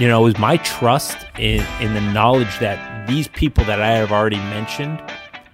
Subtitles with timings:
[0.00, 3.90] you know, it was my trust in, in the knowledge that these people that I
[3.96, 5.02] have already mentioned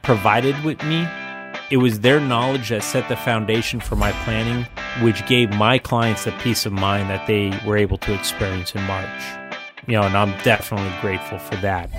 [0.02, 1.04] provided with me.
[1.68, 4.64] It was their knowledge that set the foundation for my planning,
[5.02, 8.82] which gave my clients the peace of mind that they were able to experience in
[8.84, 9.08] March.
[9.88, 11.90] You know, and I'm definitely grateful for that.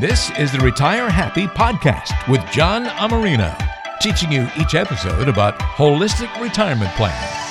[0.00, 3.54] This is the Retire Happy podcast with John Amarino,
[4.00, 7.45] teaching you each episode about holistic retirement planning.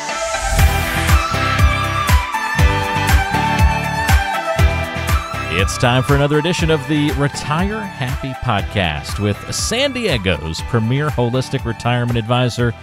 [5.58, 11.64] It's time for another edition of the Retire Happy podcast with San Diego's premier holistic
[11.64, 12.74] retirement advisor,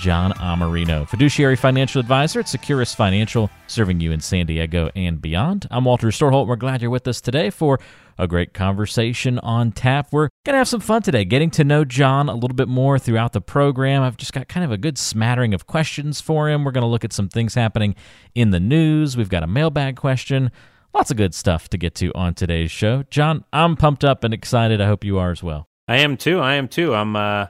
[0.00, 5.68] John Amarino, fiduciary financial advisor at Securus Financial, serving you in San Diego and beyond.
[5.70, 6.46] I'm Walter Storholt.
[6.46, 7.78] We're glad you're with us today for
[8.16, 10.08] a great conversation on tap.
[10.10, 12.98] We're going to have some fun today, getting to know John a little bit more
[12.98, 14.02] throughout the program.
[14.02, 16.64] I've just got kind of a good smattering of questions for him.
[16.64, 17.94] We're going to look at some things happening
[18.34, 19.18] in the news.
[19.18, 20.50] We've got a mailbag question
[20.94, 23.04] Lots of good stuff to get to on today's show.
[23.10, 24.80] John, I'm pumped up and excited.
[24.80, 25.66] I hope you are as well.
[25.88, 26.38] I am too.
[26.38, 26.94] I am too.
[26.94, 27.46] I'm uh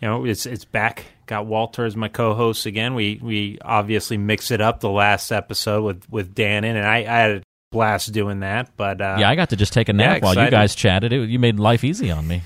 [0.00, 1.04] you know, it's it's back.
[1.26, 2.94] Got Walter as my co-host again.
[2.94, 6.98] We we obviously mix it up the last episode with with Dan in and I,
[6.98, 9.92] I had a blast doing that, but uh Yeah, I got to just take a
[9.92, 11.12] nap yeah, while you guys chatted.
[11.12, 12.42] It, you made life easy on me.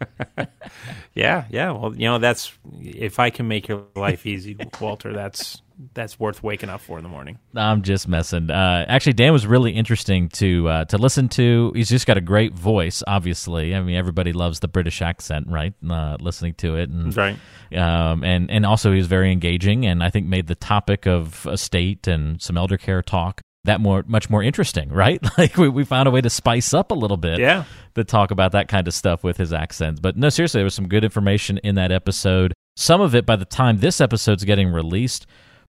[1.14, 1.70] yeah, yeah.
[1.72, 5.62] Well, you know, that's if I can make your life easy, Walter, that's
[5.94, 7.38] that's worth waking up for in the morning.
[7.54, 8.50] I'm just messing.
[8.50, 11.72] Uh, actually, Dan was really interesting to uh, to listen to.
[11.74, 13.02] He's just got a great voice.
[13.06, 15.74] Obviously, I mean, everybody loves the British accent, right?
[15.88, 17.36] Uh, listening to it, and right.
[17.74, 21.46] Um, and and also he was very engaging, and I think made the topic of
[21.46, 25.20] estate and some elder care talk that more much more interesting, right?
[25.38, 28.30] Like we, we found a way to spice up a little bit, yeah, to talk
[28.30, 30.00] about that kind of stuff with his accents.
[30.00, 32.52] But no, seriously, there was some good information in that episode.
[32.76, 35.26] Some of it, by the time this episode's getting released,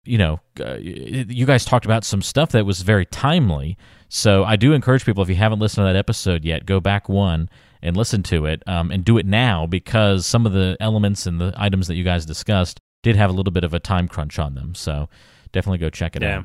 [0.04, 3.76] you know, uh, you guys talked about some stuff that was very timely.
[4.08, 7.08] So I do encourage people if you haven't listened to that episode yet, go back
[7.08, 7.48] one
[7.80, 11.40] and listen to it, um, and do it now because some of the elements and
[11.40, 14.38] the items that you guys discussed did have a little bit of a time crunch
[14.38, 14.74] on them.
[14.74, 15.08] So
[15.52, 16.38] definitely go check it yeah.
[16.38, 16.44] out.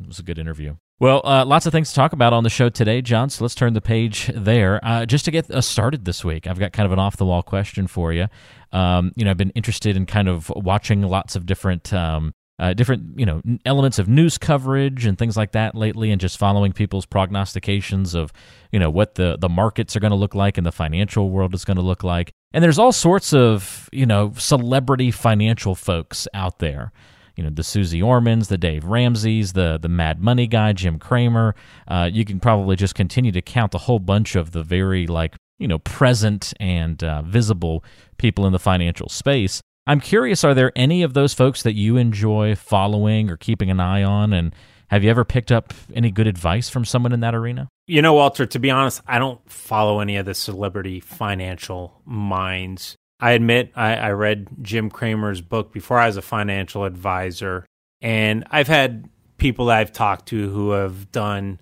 [0.00, 0.76] It was a good interview.
[1.00, 3.30] Well, uh, lots of things to talk about on the show today, John.
[3.30, 4.80] So let's turn the page there.
[4.82, 7.24] Uh, just to get us started this week, I've got kind of an off the
[7.24, 8.26] wall question for you.
[8.72, 12.74] Um, you know, I've been interested in kind of watching lots of different um, uh,
[12.74, 16.72] different you know elements of news coverage and things like that lately, and just following
[16.72, 18.32] people's prognostications of
[18.72, 21.54] you know what the the markets are going to look like and the financial world
[21.54, 22.32] is going to look like.
[22.52, 26.92] And there's all sorts of you know celebrity financial folks out there.
[27.36, 31.54] You know the Suze Ormans, the Dave Ramseys, the the Mad Money guy, Jim Cramer.
[31.86, 35.36] Uh, you can probably just continue to count a whole bunch of the very like
[35.60, 37.84] you know present and uh, visible
[38.16, 41.96] people in the financial space I'm curious, are there any of those folks that you
[41.96, 44.34] enjoy following or keeping an eye on?
[44.34, 44.54] And
[44.88, 47.68] have you ever picked up any good advice from someone in that arena?
[47.86, 52.96] You know, Walter, to be honest, I don't follow any of the celebrity financial minds.
[53.18, 57.64] I admit I, I read Jim Cramer's book before I was a financial advisor,
[58.02, 61.60] and I've had people that I've talked to who have done,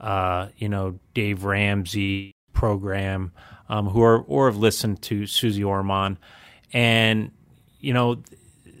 [0.00, 3.32] uh, you know, Dave Ramsey program,
[3.68, 6.16] um, who are or have listened to Suze Orman,
[6.72, 7.32] and
[7.86, 8.20] you know,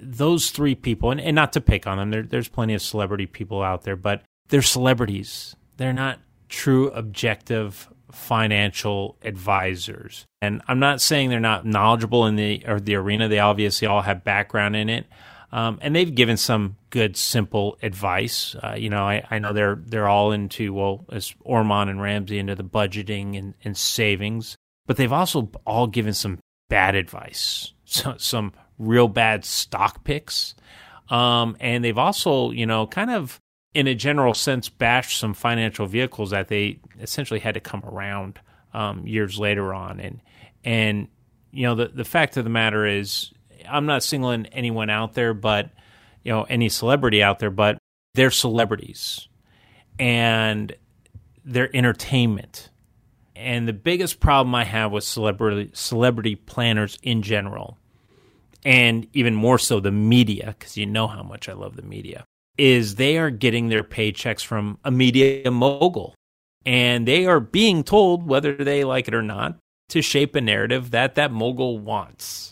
[0.02, 3.26] those three people, and, and not to pick on them, there, there's plenty of celebrity
[3.26, 5.54] people out there, but they're celebrities.
[5.76, 6.18] They're not
[6.48, 10.26] true objective financial advisors.
[10.42, 13.28] And I'm not saying they're not knowledgeable in the or the arena.
[13.28, 15.06] They obviously all have background in it.
[15.52, 18.56] Um, and they've given some good, simple advice.
[18.56, 22.38] Uh, you know, I, I, know they're they're all into well, as Orman and Ramsey
[22.38, 24.56] into the budgeting and, and savings,
[24.86, 30.54] but they've also all given some bad advice, so, some real bad stock picks.
[31.08, 33.40] Um, and they've also, you know, kind of
[33.74, 38.40] in a general sense, bashed some financial vehicles that they essentially had to come around
[38.72, 40.00] um, years later on.
[40.00, 40.22] And,
[40.64, 41.08] and,
[41.52, 43.32] you know, the, the fact of the matter is,
[43.68, 45.70] I'm not singling anyone out there, but,
[46.22, 47.76] you know, any celebrity out there, but
[48.14, 49.28] they're celebrities
[49.98, 50.74] and
[51.44, 52.70] they're entertainment.
[53.34, 57.78] And the biggest problem I have with celebrity celebrity planners in general
[58.66, 62.24] and even more so the media, because you know how much I love the media,
[62.58, 66.16] is they are getting their paychecks from a media mogul.
[66.64, 69.56] And they are being told, whether they like it or not,
[69.90, 72.50] to shape a narrative that that mogul wants.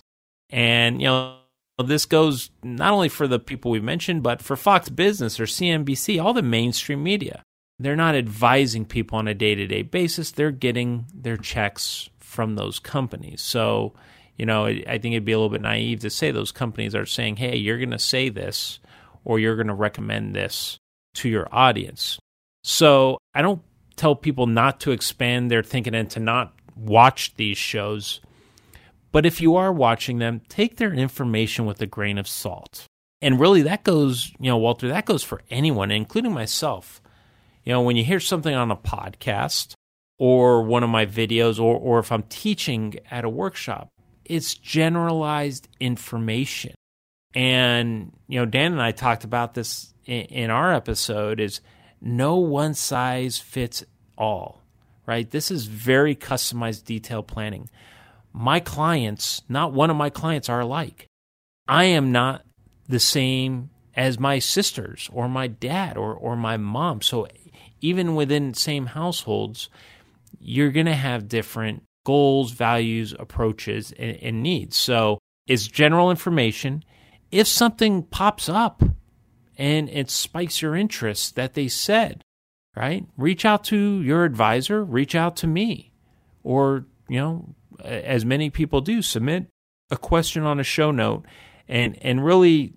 [0.50, 1.38] And, you know,
[1.82, 6.22] this goes not only for the people we mentioned, but for Fox Business or CNBC,
[6.22, 7.42] all the mainstream media.
[7.80, 12.54] They're not advising people on a day to day basis, they're getting their checks from
[12.54, 13.42] those companies.
[13.42, 13.94] So,
[14.36, 17.06] you know, I think it'd be a little bit naive to say those companies are
[17.06, 18.80] saying, hey, you're going to say this
[19.24, 20.78] or you're going to recommend this
[21.14, 22.18] to your audience.
[22.62, 23.62] So I don't
[23.96, 28.20] tell people not to expand their thinking and to not watch these shows.
[29.12, 32.86] But if you are watching them, take their information with a grain of salt.
[33.22, 37.00] And really, that goes, you know, Walter, that goes for anyone, including myself.
[37.62, 39.74] You know, when you hear something on a podcast
[40.18, 43.88] or one of my videos, or, or if I'm teaching at a workshop,
[44.24, 46.74] it's generalized information.
[47.34, 51.60] And, you know, Dan and I talked about this in, in our episode is
[52.00, 53.84] no one size fits
[54.16, 54.62] all,
[55.06, 55.30] right?
[55.30, 57.68] This is very customized detail planning.
[58.32, 61.06] My clients, not one of my clients are alike.
[61.66, 62.44] I am not
[62.88, 67.00] the same as my sisters or my dad or, or my mom.
[67.00, 67.26] So
[67.80, 69.68] even within same households,
[70.40, 74.76] you're going to have different goals, values, approaches, and, and needs.
[74.76, 76.84] So it's general information.
[77.30, 78.82] If something pops up
[79.58, 82.22] and it spikes your interest that they said,
[82.76, 83.06] right?
[83.16, 85.92] Reach out to your advisor, reach out to me,
[86.42, 89.46] or, you know, as many people do, submit
[89.90, 91.24] a question on a show note
[91.68, 92.74] and, and really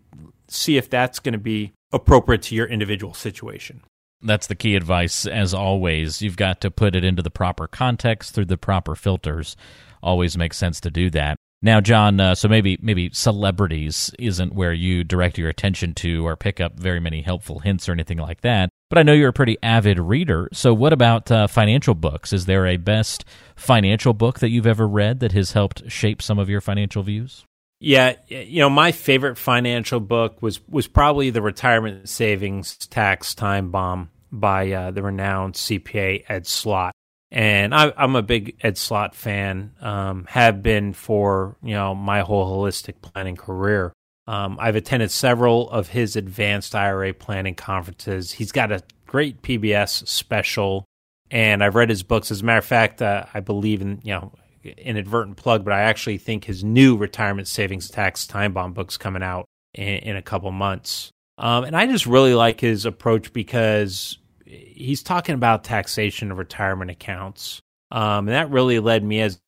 [0.47, 3.81] see if that's going to be appropriate to your individual situation.
[4.27, 6.21] That's the key advice, as always.
[6.21, 9.55] You've got to put it into the proper context through the proper filters.
[10.03, 11.37] Always makes sense to do that.
[11.61, 16.35] Now, John, uh, so maybe maybe celebrities isn't where you direct your attention to or
[16.35, 18.69] pick up very many helpful hints or anything like that.
[18.89, 20.49] But I know you're a pretty avid reader.
[20.53, 22.31] So, what about uh, financial books?
[22.31, 23.25] Is there a best
[23.55, 27.43] financial book that you've ever read that has helped shape some of your financial views?
[27.79, 33.71] Yeah, you know, my favorite financial book was was probably the Retirement Savings Tax Time
[33.71, 36.93] Bomb by uh, the renowned CPA Ed Slott.
[37.31, 39.73] and I, am a big Ed Slott fan.
[39.81, 43.93] Um, have been for you know my whole holistic planning career.
[44.27, 48.33] Um, I've attended several of his advanced IRA planning conferences.
[48.33, 50.85] He's got a great PBS special,
[51.31, 52.29] and I've read his books.
[52.29, 54.33] As a matter of fact, uh, I believe in you know
[54.63, 59.23] inadvertent plug, but I actually think his new retirement savings tax time bomb book's coming
[59.23, 61.11] out in, in a couple months.
[61.37, 66.91] Um, and I just really like his approach because he's talking about taxation of retirement
[66.91, 67.61] accounts.
[67.91, 69.39] Um, and that really led me as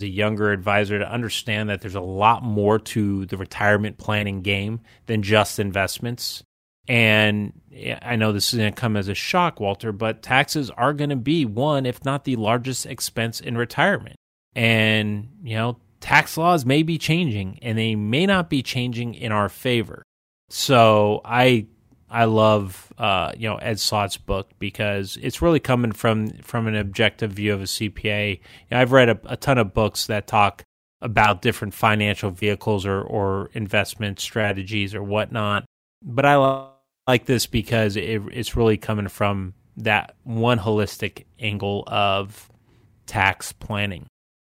[0.00, 4.80] a younger advisor to understand that there's a lot more to the retirement planning game
[5.06, 6.42] than just investments.
[6.86, 7.52] And
[8.02, 11.10] I know this is going to come as a shock, Walter, but taxes are going
[11.10, 14.16] to be one, if not the largest expense in retirement.
[14.54, 19.32] And, you know, tax laws may be changing and they may not be changing in
[19.32, 20.02] our favor.
[20.56, 21.66] So I
[22.08, 26.76] I love uh, you know Ed Slott's book because it's really coming from from an
[26.76, 28.34] objective view of a CPA.
[28.34, 28.40] You
[28.70, 30.62] know, I've read a, a, ton of books that talk
[31.02, 35.64] about different financial vehicles or or investment strategies or whatnot,
[36.04, 36.68] but I
[37.08, 42.48] like this because it, it's really coming from that one holistic angle of
[43.06, 44.06] tax planning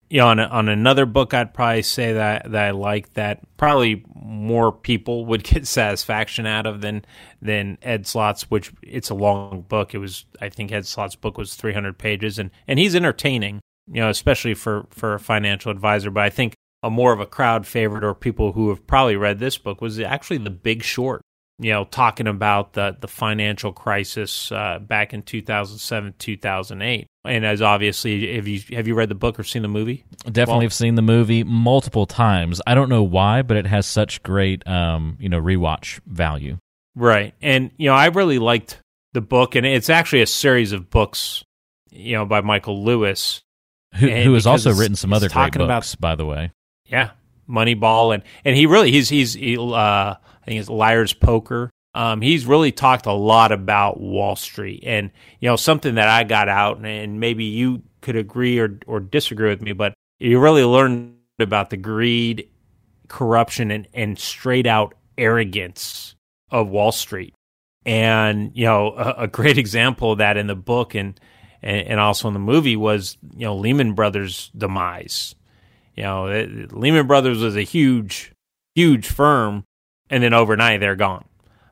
[0.09, 4.05] you know, on, on another book, I'd probably say that that I like that probably
[4.15, 7.05] more people would get satisfaction out of than
[7.41, 9.93] than Ed Slott's, which it's a long book.
[9.93, 13.59] It was, I think, Ed Slott's book was 300 pages, and and he's entertaining,
[13.91, 16.09] you know, especially for for a financial advisor.
[16.09, 19.39] But I think a more of a crowd favorite or people who have probably read
[19.39, 21.21] this book was actually The Big Short
[21.59, 27.07] you know, talking about the the financial crisis uh, back in 2007, 2008.
[27.25, 30.05] And as obviously, have you have you read the book or seen the movie?
[30.25, 32.61] Definitely well, have seen the movie multiple times.
[32.67, 36.57] I don't know why, but it has such great, um, you know, rewatch value.
[36.95, 38.79] Right, and you know, I really liked
[39.13, 41.43] the book, and it's actually a series of books,
[41.91, 43.41] you know, by Michael Lewis,
[43.95, 46.51] who, who has also written some other great books, about, by the way.
[46.85, 47.11] Yeah,
[47.49, 50.15] Moneyball, and and he really he's he's he, uh,
[50.47, 51.69] think it's Liar's Poker.
[51.93, 56.23] Um, he's really talked a lot about Wall Street, and you know something that I
[56.23, 60.63] got out, and maybe you could agree or or disagree with me, but you really
[60.63, 62.49] learned about the greed,
[63.07, 66.15] corruption, and and straight out arrogance
[66.51, 67.33] of Wall Street.
[67.85, 71.19] And you know a, a great example of that in the book and,
[71.61, 75.35] and and also in the movie was you know Lehman Brothers' demise.
[75.95, 78.31] You know, it, Lehman Brothers was a huge,
[78.75, 79.63] huge firm
[80.09, 81.25] and then overnight they're gone.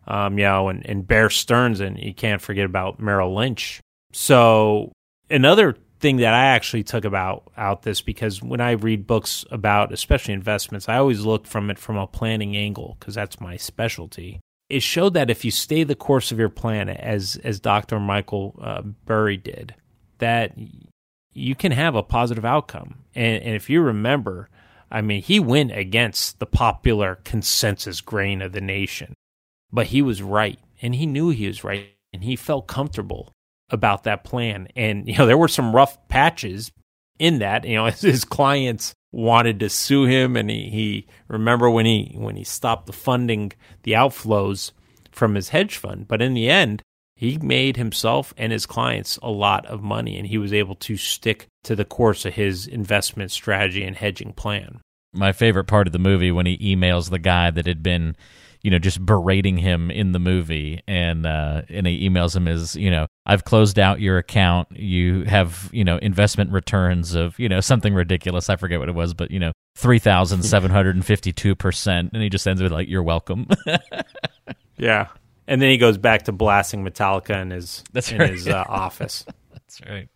[0.08, 3.82] Um, you know, and, and Bear Stearns, and you can't forget about Merrill Lynch.
[4.14, 4.92] So
[5.30, 9.92] another thing that I actually took about out this because when I read books about
[9.92, 14.40] especially investments, I always look from it from a planning angle because that's my specialty.
[14.70, 18.00] It showed that if you stay the course of your plan, as as Dr.
[18.00, 19.76] Michael uh, Burry did,
[20.20, 20.54] that
[21.34, 23.00] you can have a positive outcome.
[23.14, 24.50] And, and if you remember,
[24.92, 29.14] I mean, he went against the popular consensus grain of the nation.
[29.72, 33.32] but he was right and he knew he was right and he felt comfortable
[33.70, 34.68] about that plan.
[34.76, 36.72] And, you know, there were some rough patches
[37.20, 41.86] in that, you know, his clients wanted to sue him and he, he remember when
[41.86, 43.52] he when he stopped the funding
[43.84, 44.72] the outflows
[45.10, 46.82] from his hedge fund but in the end
[47.16, 50.98] he made himself and his clients a lot of money and he was able to
[50.98, 54.80] stick to the course of his investment strategy and hedging plan
[55.14, 58.16] my favorite part of the movie when he emails the guy that had been
[58.66, 62.76] you know, just berating him in the movie, and uh, and he emails him as
[62.76, 64.70] you know, I've closed out your account.
[64.72, 68.50] You have you know investment returns of you know something ridiculous.
[68.50, 71.54] I forget what it was, but you know three thousand seven hundred and fifty two
[71.54, 73.46] percent, and he just ends with like, "You're welcome."
[74.78, 75.10] yeah,
[75.48, 78.32] and then he goes back to blasting Metallica in his that's in right.
[78.32, 79.26] his uh, office.
[79.52, 80.10] that's right.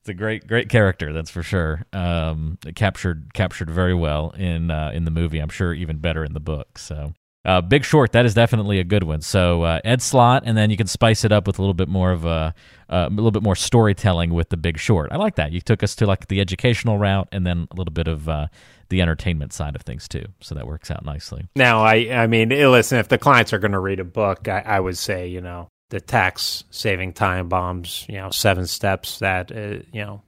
[0.00, 1.12] It's a great, great character.
[1.12, 1.84] That's for sure.
[1.92, 5.38] Um, captured, captured very well in uh, in the movie.
[5.38, 6.78] I'm sure even better in the book.
[6.78, 7.12] So
[7.48, 9.22] uh, Big Short, that is definitely a good one.
[9.22, 11.88] So uh, Ed Slott, and then you can spice it up with a little bit
[11.88, 12.54] more of a,
[12.90, 15.10] uh, a little bit more storytelling with the Big Short.
[15.12, 15.50] I like that.
[15.50, 18.48] You took us to like the educational route, and then a little bit of uh,
[18.90, 20.26] the entertainment side of things too.
[20.40, 21.48] So that works out nicely.
[21.56, 24.46] Now, I, I mean, eh, listen, if the clients are going to read a book,
[24.46, 29.20] I, I, would say, you know, the tax saving time bombs, you know, seven steps
[29.20, 30.22] that, uh, you know,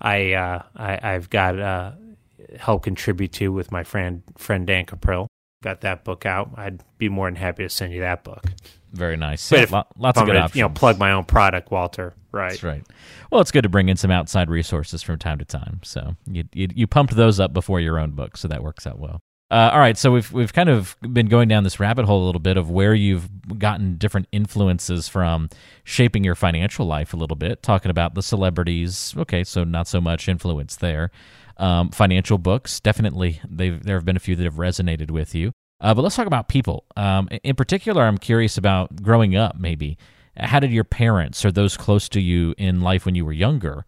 [0.00, 1.92] I, uh, I I've got uh,
[2.58, 5.28] help contribute to with my friend friend Dan Caprill
[5.62, 8.44] got that book out, I'd be more than happy to send you that book.
[8.92, 9.48] Very nice.
[9.48, 10.56] But if, lots of good gonna, options.
[10.56, 12.12] You know, plug my own product, Walter.
[12.30, 12.50] Right.
[12.50, 12.84] That's right.
[13.30, 15.80] Well, it's good to bring in some outside resources from time to time.
[15.82, 18.98] So you you, you pumped those up before your own book, so that works out
[18.98, 19.20] well.
[19.50, 22.26] Uh, all right, so we've we've kind of been going down this rabbit hole a
[22.26, 23.28] little bit of where you've
[23.58, 25.50] gotten different influences from
[25.84, 27.62] shaping your financial life a little bit.
[27.62, 31.10] Talking about the celebrities, okay, so not so much influence there.
[31.56, 33.40] Um, financial books, definitely.
[33.48, 35.52] They've there have been a few that have resonated with you.
[35.80, 36.84] Uh, but let's talk about people.
[36.96, 39.98] Um, in particular, I'm curious about growing up, maybe.
[40.36, 43.84] How did your parents or those close to you in life when you were younger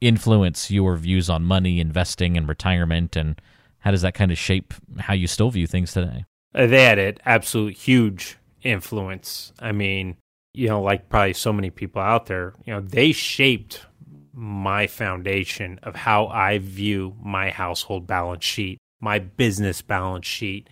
[0.00, 3.16] influence your views on money, investing, and retirement?
[3.16, 3.40] And
[3.78, 6.24] how does that kind of shape how you still view things today?
[6.54, 9.52] Uh, they had an absolute huge influence.
[9.60, 10.16] I mean,
[10.52, 13.86] you know, like probably so many people out there, you know, they shaped
[14.36, 20.68] my foundation of how I view my household balance sheet, my business balance sheet,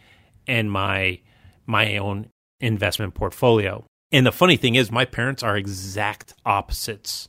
[0.46, 1.20] and my
[1.66, 2.28] my own
[2.60, 3.84] investment portfolio.
[4.12, 7.28] And the funny thing is my parents are exact opposites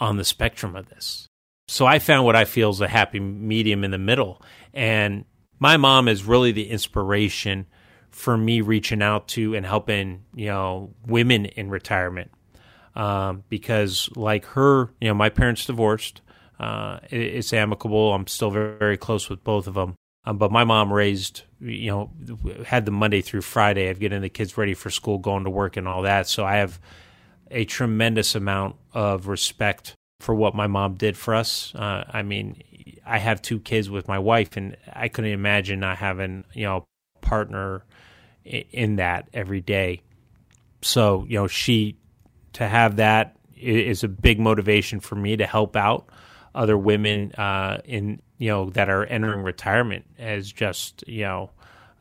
[0.00, 1.26] on the spectrum of this.
[1.68, 4.40] So I found what I feel is a happy medium in the middle.
[4.72, 5.26] And
[5.58, 7.66] my mom is really the inspiration
[8.10, 12.30] for me reaching out to and helping, you know, women in retirement
[12.98, 16.20] um, because like her, you know, my parents divorced.
[16.58, 18.12] Uh, it, it's amicable.
[18.12, 19.94] I'm still very, very close with both of them.
[20.24, 22.10] Um, but my mom raised, you know,
[22.66, 25.76] had the Monday through Friday of getting the kids ready for school, going to work,
[25.76, 26.28] and all that.
[26.28, 26.80] So I have
[27.50, 31.72] a tremendous amount of respect for what my mom did for us.
[31.76, 32.62] Uh, I mean,
[33.06, 36.84] I have two kids with my wife, and I couldn't imagine not having, you know,
[37.16, 37.84] a partner
[38.44, 40.02] in that every day.
[40.82, 41.96] So, you know, she
[42.54, 46.08] to have that is a big motivation for me to help out
[46.54, 51.50] other women uh, in you know that are entering retirement as just you know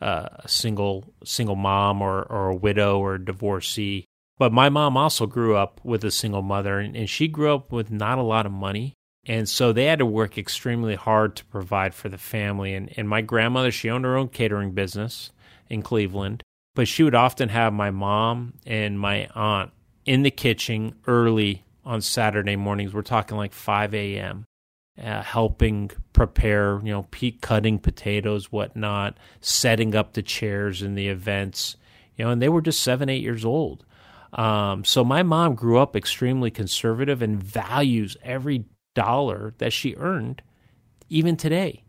[0.02, 4.06] uh, a single single mom or or a widow or a divorcee.
[4.40, 7.72] But my mom also grew up with a single mother, and, and she grew up
[7.72, 8.94] with not a lot of money.
[9.26, 12.74] And so they had to work extremely hard to provide for the family.
[12.74, 15.32] And, and my grandmother, she owned her own catering business
[15.70, 16.44] in Cleveland,
[16.76, 19.72] but she would often have my mom and my aunt
[20.08, 22.94] in the kitchen early on Saturday mornings.
[22.94, 24.46] We're talking like 5 a.m.
[25.00, 31.10] Uh, helping prepare, you know, peak cutting potatoes, whatnot, setting up the chairs in the
[31.10, 31.76] events,
[32.16, 33.86] you know, and they were just seven, eight years old.
[34.34, 40.42] Um, so my mom grew up extremely conservative and values every dollar that she earned,
[41.10, 41.84] even today,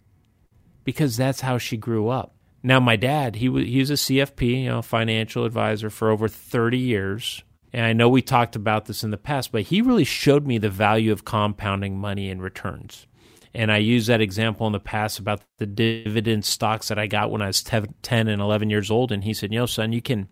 [0.85, 2.35] because that's how she grew up.
[2.63, 6.29] Now, my dad, he was he was a CFP, you know, financial advisor for over
[6.29, 7.43] 30 years.
[7.73, 10.59] And I know we talked about this in the past, but he really showed me
[10.59, 13.07] the value of compounding money and returns.
[13.55, 17.31] And I used that example in the past about the dividend stocks that I got
[17.31, 17.95] when I was 10
[18.29, 19.11] and 11 years old.
[19.11, 20.29] And he said, you know, son, you can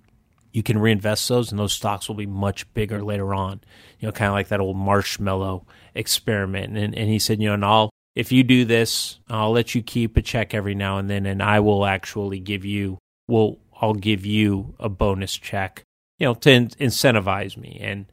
[0.52, 3.60] you can reinvest those and those stocks will be much bigger later on.
[4.00, 6.78] You know, kind of like that old marshmallow experiment.
[6.78, 9.82] And, and he said, you know, and I'll, if you do this, I'll let you
[9.82, 12.96] keep a check every now and then, and I will actually give you,
[13.28, 15.84] well, I'll give you a bonus check
[16.18, 17.78] you know, to in- incentivize me.
[17.80, 18.06] And,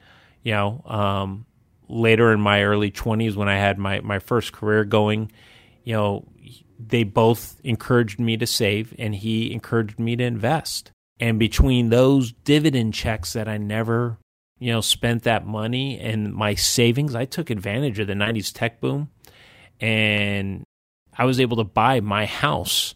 [0.43, 1.45] you know, um,
[1.87, 5.31] later in my early 20s when I had my, my first career going,
[5.83, 6.27] you know,
[6.79, 10.91] they both encouraged me to save and he encouraged me to invest.
[11.19, 14.17] And between those dividend checks that I never,
[14.59, 18.81] you know, spent that money and my savings, I took advantage of the 90s tech
[18.81, 19.09] boom
[19.79, 20.63] and
[21.17, 22.95] I was able to buy my house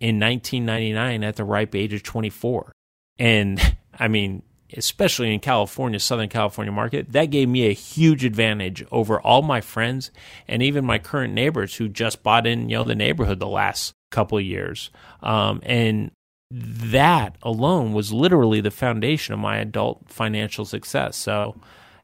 [0.00, 2.72] in 1999 at the ripe age of 24.
[3.18, 4.42] And I mean,
[4.76, 9.60] especially in California, Southern California market, that gave me a huge advantage over all my
[9.60, 10.10] friends
[10.48, 13.94] and even my current neighbors who just bought in, you know, the neighborhood the last
[14.10, 14.90] couple of years.
[15.22, 16.10] Um, and
[16.50, 21.16] that alone was literally the foundation of my adult financial success.
[21.16, 21.56] So,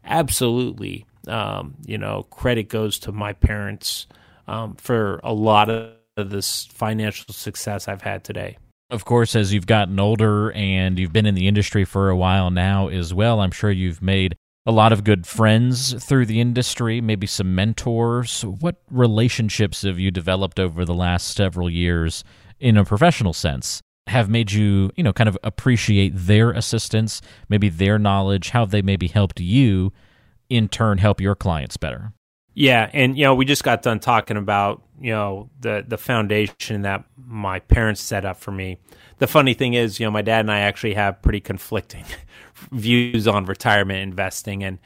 [0.05, 4.07] absolutely, um, you know, credit goes to my parents
[4.49, 8.59] um, for a lot of this financial success I've had today.
[8.91, 12.51] Of course, as you've gotten older and you've been in the industry for a while
[12.51, 14.35] now as well, I'm sure you've made
[14.67, 18.45] a lot of good friends through the industry, maybe some mentors.
[18.45, 22.25] What relationships have you developed over the last several years
[22.59, 23.81] in a professional sense?
[24.09, 28.83] Have made you, you know, kind of appreciate their assistance, maybe their knowledge, how they
[28.83, 29.93] maybe helped you
[30.49, 32.13] in turn help your clients better?
[32.55, 36.83] Yeah, and you know, we just got done talking about you know the the foundation
[36.83, 38.79] that my parents set up for me.
[39.19, 42.05] The funny thing is, you know, my dad and I actually have pretty conflicting
[42.73, 44.79] views on retirement investing, and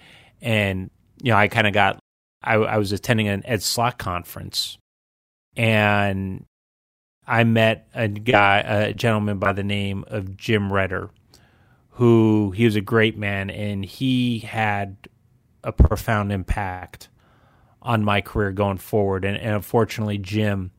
[0.43, 0.91] and
[1.23, 1.99] you know, I kind of got
[2.43, 4.77] I, I was attending an Ed Slott conference,
[5.57, 6.45] and
[7.27, 11.11] I met a guy, a gentleman by the name of Jim Redder,
[11.93, 15.09] who he was a great man, and he had
[15.63, 17.09] a profound impact
[17.85, 19.25] on my career going forward.
[19.25, 20.71] And, and unfortunately, Jim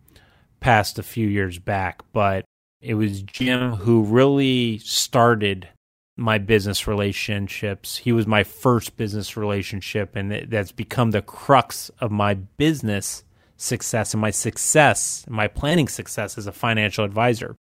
[0.60, 2.46] passed a few years back, but
[2.82, 5.70] it was Jim who really started
[6.18, 7.98] my business relationships.
[7.98, 13.24] He was my first business relationship, and that's become the crux of my business
[13.58, 17.56] success and my success, my planning success as a financial advisor.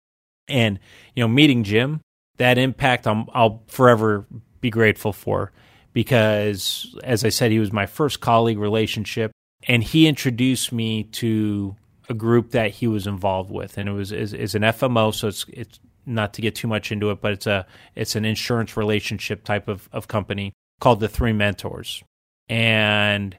[0.47, 0.79] And,
[1.15, 2.01] you know, meeting Jim,
[2.37, 4.25] that impact I'm, I'll forever
[4.61, 5.51] be grateful for
[5.95, 9.31] because, as I said, he was my first colleague relationship,
[9.65, 11.77] and he introduced me to
[12.09, 15.29] a group that he was involved with, and it was is, is an FMO, so
[15.29, 18.75] it's it's not to get too much into it, but it's a it's an insurance
[18.75, 22.03] relationship type of, of company called the Three Mentors,
[22.49, 23.37] and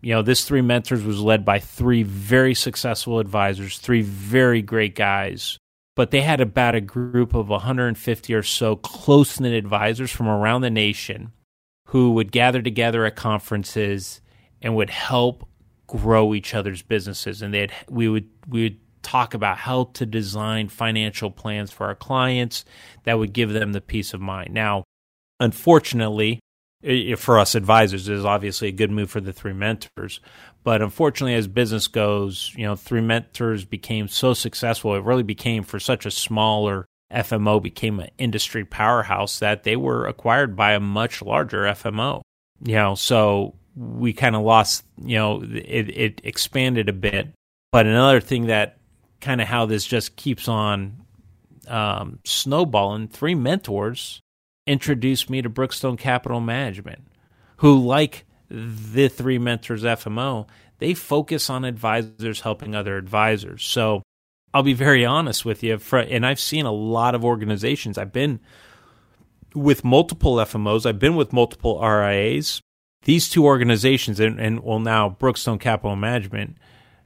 [0.00, 4.96] you know this Three Mentors was led by three very successful advisors, three very great
[4.96, 5.58] guys
[5.96, 10.62] but they had about a group of 150 or so close knit advisors from around
[10.62, 11.32] the nation
[11.90, 14.20] who would gather together at conferences
[14.62, 15.48] and would help
[15.86, 20.68] grow each other's businesses and they'd we would we would talk about how to design
[20.68, 22.64] financial plans for our clients
[23.04, 24.52] that would give them the peace of mind.
[24.52, 24.84] Now,
[25.38, 26.40] unfortunately,
[27.16, 30.20] for us advisors, it is obviously a good move for the three mentors.
[30.62, 34.94] But unfortunately, as business goes, you know, three mentors became so successful.
[34.94, 40.06] It really became for such a smaller FMO became an industry powerhouse that they were
[40.06, 42.22] acquired by a much larger FMO.
[42.62, 47.28] You know, so we kind of lost, you know, it, it expanded a bit.
[47.72, 48.78] But another thing that
[49.20, 51.04] kind of how this just keeps on
[51.68, 54.20] um, snowballing, three mentors
[54.66, 57.06] introduced me to Brookstone Capital Management,
[57.58, 60.46] who, like the three mentors FMO,
[60.78, 63.62] they focus on advisors helping other advisors.
[63.62, 64.02] So
[64.52, 67.98] I'll be very honest with you, and I've seen a lot of organizations.
[67.98, 68.40] I've been
[69.54, 72.60] with multiple FMOs, I've been with multiple RIAs.
[73.04, 76.58] These two organizations, and, and well, now Brookstone Capital Management,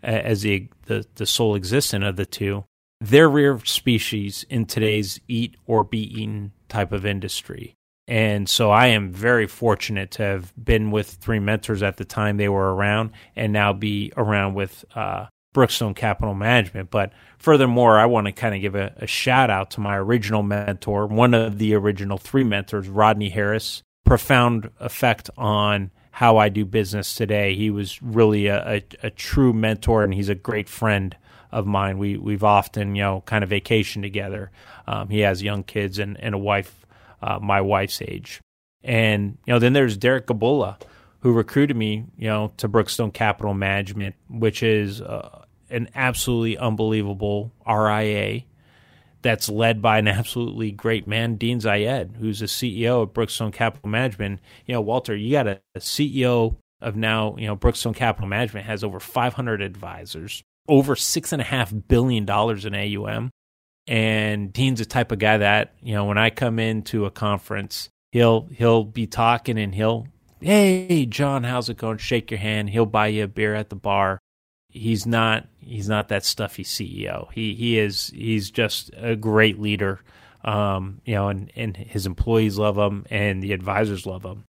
[0.02, 2.64] as the, the, the sole existent of the two,
[3.00, 7.74] they're rare species in today's eat or be eaten type of industry.
[8.06, 12.36] And so I am very fortunate to have been with three mentors at the time
[12.36, 16.90] they were around and now be around with uh, Brookstone Capital Management.
[16.90, 20.42] But furthermore, I want to kind of give a, a, shout out to my original
[20.42, 23.82] mentor, one of the original three mentors, Rodney Harris.
[24.04, 27.54] Profound effect on how I do business today.
[27.54, 31.16] He was really a, a, a true mentor, and he's a great friend
[31.50, 31.96] of mine.
[31.98, 34.50] We we've often you know kind of vacation together.
[34.86, 36.84] Um, he has young kids and, and a wife,
[37.22, 38.40] uh, my wife's age,
[38.82, 40.78] and you know then there's Derek Gabula,
[41.20, 47.52] who recruited me you know to Brookstone Capital Management, which is uh, an absolutely unbelievable
[47.66, 48.42] RIA
[49.24, 53.88] that's led by an absolutely great man, Dean Zayed, who's the CEO of Brookstone Capital
[53.88, 54.38] Management.
[54.66, 58.66] You know, Walter, you got a, a CEO of now, you know, Brookstone Capital Management
[58.66, 63.30] has over 500 advisors, over six and a half billion dollars in AUM.
[63.86, 67.88] And Dean's the type of guy that, you know, when I come into a conference,
[68.12, 70.06] he'll he'll be talking and he'll,
[70.40, 71.98] hey John, how's it going?
[71.98, 72.70] Shake your hand.
[72.70, 74.20] He'll buy you a beer at the bar
[74.74, 77.32] he's not he's not that stuffy CEO.
[77.32, 80.00] He he is he's just a great leader
[80.44, 84.44] Um, you know, and, and his employees love him and the advisors love him.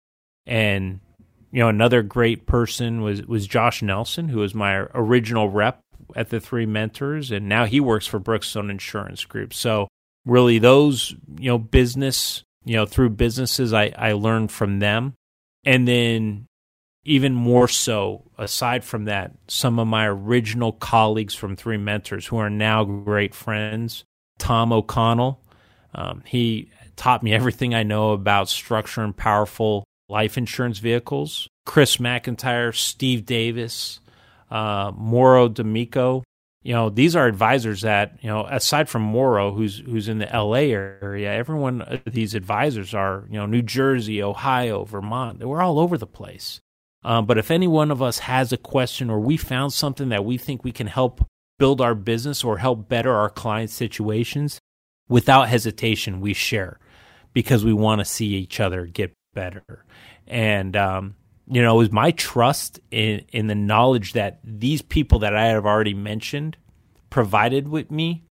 [0.45, 0.99] And,
[1.51, 5.79] you know, another great person was, was Josh Nelson, who was my original rep
[6.13, 7.31] at the three mentors.
[7.31, 9.53] And now he works for Brookstone Insurance Group.
[9.53, 9.88] So
[10.25, 15.13] really those, you know, business, you know, through businesses, I, I learned from them.
[15.63, 16.45] And then
[17.06, 22.38] even more so, aside from that, some of my original colleagues from Three Mentors who
[22.38, 24.04] are now great friends.
[24.39, 25.39] Tom O'Connell,
[25.94, 31.48] um, he taught me everything I know about structure and powerful life insurance vehicles.
[31.65, 34.00] Chris McIntyre, Steve Davis,
[34.52, 36.24] uh, Mauro D'Amico.
[36.63, 38.48] You know, these are advisors that you know.
[38.50, 40.72] Aside from Mauro, who's who's in the L.A.
[40.72, 45.46] area, everyone these advisors are you know New Jersey, Ohio, Vermont.
[45.46, 46.60] We're all over the place.
[47.06, 50.26] Um, but if any one of us has a question or we found something that
[50.26, 51.24] we think we can help
[51.60, 54.60] build our business or help better our client situations,
[55.08, 56.80] without hesitation, we share
[57.32, 59.86] because we want to see each other get better.
[60.26, 61.15] And, um,
[61.48, 65.46] you know, it was my trust in, in the knowledge that these people that I
[65.46, 66.58] have already mentioned
[67.12, 68.24] provided with me.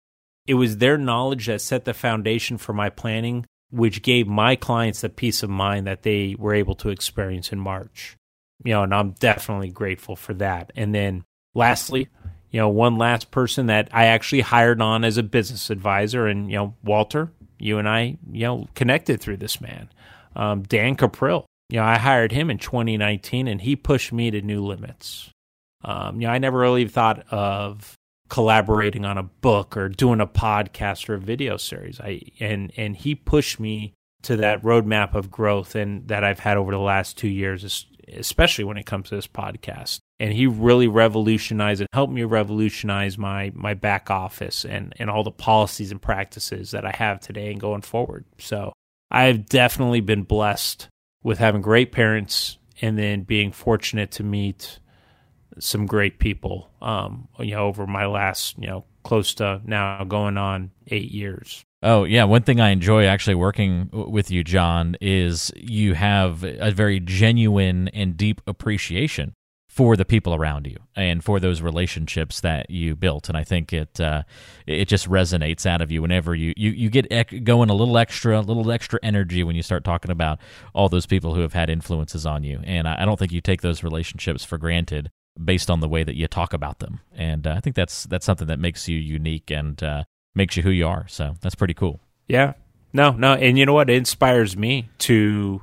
[0.49, 5.03] It was their knowledge that set the foundation for my planning, which gave my clients
[5.03, 8.17] the peace of mind that they were able to experience in March
[8.65, 10.73] you know, and I'm definitely grateful for that.
[10.75, 11.25] And then
[11.55, 12.09] lastly,
[12.51, 16.51] you know, one last person that I actually hired on as a business advisor, and
[16.51, 19.89] you know, Walter, you and I, you know, connected through this man,
[20.35, 21.45] um, Dan Caprill.
[21.69, 25.31] You know, I hired him in 2019, and he pushed me to new limits.
[25.83, 27.95] Um, you know, I never really thought of
[28.29, 32.01] collaborating on a book or doing a podcast or a video series.
[32.01, 36.57] I and and he pushed me to that roadmap of growth and that I've had
[36.57, 40.01] over the last two years, especially when it comes to this podcast.
[40.21, 45.25] And he really revolutionized and helped me revolutionize my my back office and and all
[45.25, 48.25] the policies and practices that I have today and going forward.
[48.39, 48.73] So
[49.11, 50.89] I've definitely been blessed
[51.23, 54.79] with having great parents and then being fortunate to meet
[55.59, 60.37] some great people um, you know over my last you know close to now going
[60.37, 65.53] on eight years Oh yeah, one thing I enjoy actually working with you, John, is
[65.55, 69.35] you have a very genuine and deep appreciation
[69.69, 73.75] for the people around you and for those relationships that you built, and I think
[73.75, 74.23] it uh,
[74.67, 77.99] it just resonates out of you whenever you you you get ec- going a little
[77.99, 80.39] extra, a little extra energy when you start talking about
[80.75, 83.43] all those people who have had influences on you, and I, I don't think you
[83.43, 85.11] take those relationships for granted
[85.45, 88.25] based on the way that you talk about them, and uh, I think that's that's
[88.25, 91.07] something that makes you unique and uh, makes you who you are.
[91.09, 92.01] So that's pretty cool.
[92.29, 92.55] Yeah.
[92.93, 93.35] No, no.
[93.35, 93.91] And you know what?
[93.91, 95.61] It inspires me to,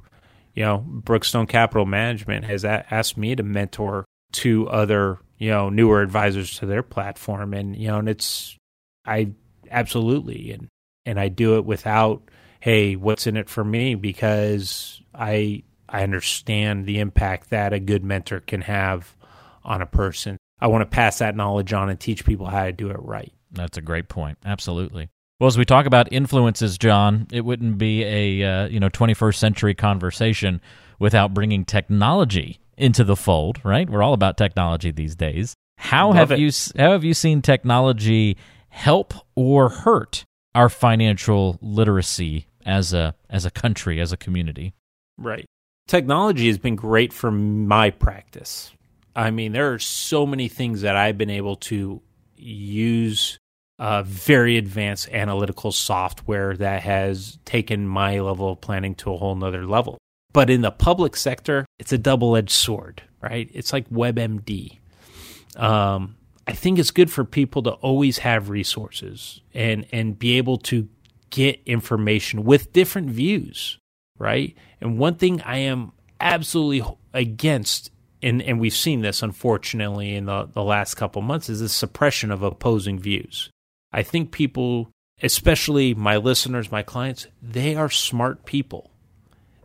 [0.53, 6.01] you know, Brookstone Capital Management has asked me to mentor two other, you know, newer
[6.01, 7.53] advisors to their platform.
[7.53, 8.57] And, you know, and it's,
[9.05, 9.31] I
[9.69, 10.67] absolutely, and,
[11.05, 12.21] and I do it without,
[12.59, 13.95] hey, what's in it for me?
[13.95, 19.15] Because I, I understand the impact that a good mentor can have
[19.63, 20.37] on a person.
[20.59, 23.33] I want to pass that knowledge on and teach people how to do it right.
[23.51, 24.37] That's a great point.
[24.45, 25.09] Absolutely.
[25.39, 29.35] Well, as we talk about influences, John, it wouldn't be a uh, you know 21st
[29.35, 30.61] century conversation
[30.99, 33.89] without bringing technology into the fold, right?
[33.89, 35.55] We're all about technology these days.
[35.77, 36.39] How Love have it.
[36.39, 38.37] you how have you seen technology
[38.69, 44.73] help or hurt our financial literacy as a as a country, as a community?
[45.17, 45.45] Right.
[45.87, 48.71] Technology has been great for my practice.
[49.15, 52.01] I mean, there are so many things that I've been able to
[52.37, 53.39] use
[53.81, 59.35] uh, very advanced analytical software that has taken my level of planning to a whole
[59.35, 59.97] nother level.
[60.31, 63.49] But in the public sector, it's a double edged sword, right?
[63.51, 64.77] It's like WebMD.
[65.55, 66.15] Um,
[66.45, 70.87] I think it's good for people to always have resources and and be able to
[71.31, 73.79] get information with different views,
[74.19, 74.55] right?
[74.79, 77.89] And one thing I am absolutely against
[78.21, 82.29] and, and we've seen this unfortunately in the, the last couple months is the suppression
[82.29, 83.49] of opposing views.
[83.91, 88.91] I think people, especially my listeners, my clients, they are smart people.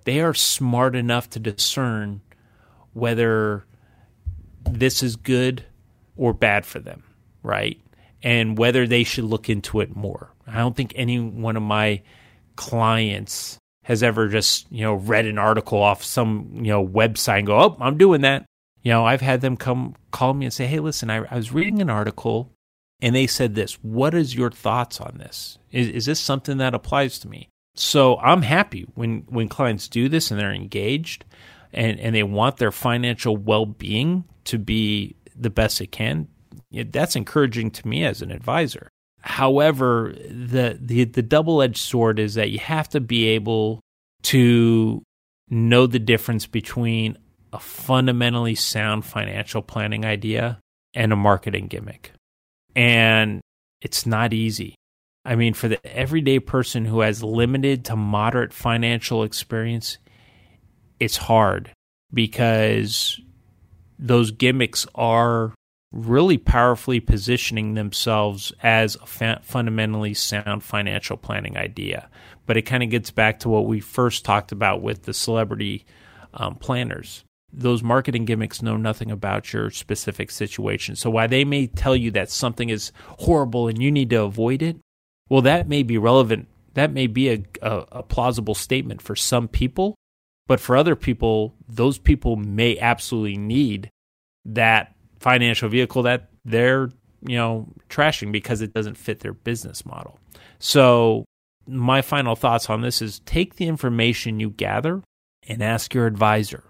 [0.04, 2.20] They are smart enough to discern
[2.92, 3.64] whether
[4.62, 5.64] this is good
[6.16, 7.02] or bad for them,
[7.42, 7.80] right?
[8.22, 10.32] And whether they should look into it more.
[10.46, 12.02] I don't think any one of my
[12.56, 17.46] clients has ever just you know read an article off some you know website and
[17.46, 18.46] go, "Oh, I'm doing that."
[18.82, 21.52] You know, I've had them come call me and say, "Hey, listen, I, I was
[21.52, 22.50] reading an article,
[23.00, 23.74] and they said this.
[23.82, 25.58] What is your thoughts on this?
[25.70, 30.08] Is, is this something that applies to me?" So I'm happy when when clients do
[30.08, 31.24] this and they're engaged,
[31.72, 36.28] and and they want their financial well being to be the best it can.
[36.72, 38.88] That's encouraging to me as an advisor.
[39.20, 43.80] However, the the, the double edged sword is that you have to be able
[44.22, 45.02] to
[45.48, 47.18] know the difference between
[47.52, 50.60] a fundamentally sound financial planning idea
[50.94, 52.12] and a marketing gimmick.
[52.76, 53.40] And
[53.80, 54.74] it's not easy.
[55.24, 59.98] I mean, for the everyday person who has limited to moderate financial experience,
[61.00, 61.72] it's hard
[62.14, 63.20] because
[63.98, 65.52] those gimmicks are
[65.92, 72.08] really powerfully positioning themselves as a fa- fundamentally sound financial planning idea.
[72.44, 75.86] But it kind of gets back to what we first talked about with the celebrity
[76.34, 77.24] um, planners.
[77.58, 80.94] Those marketing gimmicks know nothing about your specific situation.
[80.94, 84.62] So while they may tell you that something is horrible and you need to avoid
[84.62, 84.76] it,
[85.30, 86.48] well, that may be relevant.
[86.74, 89.94] That may be a, a, a plausible statement for some people,
[90.46, 93.90] but for other people, those people may absolutely need
[94.44, 96.90] that financial vehicle that they're,
[97.26, 100.18] you know, trashing because it doesn't fit their business model.
[100.58, 101.24] So,
[101.66, 105.02] my final thoughts on this is take the information you gather
[105.48, 106.62] and ask your advisor.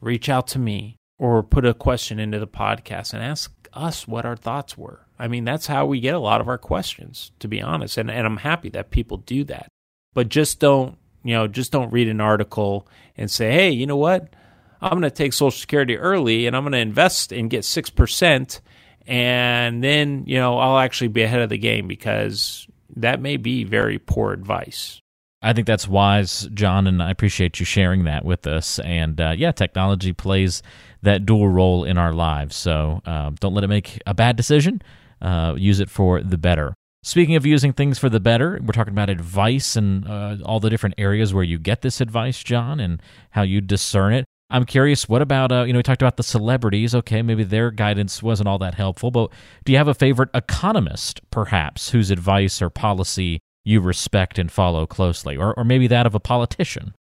[0.00, 4.24] Reach out to me or put a question into the podcast and ask us what
[4.24, 5.06] our thoughts were.
[5.18, 7.98] I mean, that's how we get a lot of our questions, to be honest.
[7.98, 9.68] And, and I'm happy that people do that.
[10.14, 13.96] But just don't, you know, just don't read an article and say, hey, you know
[13.96, 14.32] what?
[14.80, 18.60] I'm going to take Social Security early and I'm going to invest and get 6%.
[19.06, 23.64] And then, you know, I'll actually be ahead of the game because that may be
[23.64, 25.00] very poor advice.
[25.42, 28.78] I think that's wise, John, and I appreciate you sharing that with us.
[28.80, 30.62] And uh, yeah, technology plays
[31.02, 32.56] that dual role in our lives.
[32.56, 34.82] So uh, don't let it make a bad decision.
[35.22, 36.74] Uh, use it for the better.
[37.02, 40.68] Speaking of using things for the better, we're talking about advice and uh, all the
[40.68, 43.00] different areas where you get this advice, John, and
[43.30, 44.26] how you discern it.
[44.50, 46.94] I'm curious, what about, uh, you know, we talked about the celebrities.
[46.94, 49.30] Okay, maybe their guidance wasn't all that helpful, but
[49.64, 54.86] do you have a favorite economist, perhaps, whose advice or policy you respect and follow
[54.86, 55.36] closely?
[55.36, 56.94] Or, or maybe that of a politician?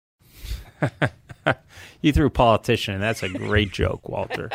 [2.03, 4.51] you threw politician, and that's a great joke, Walter.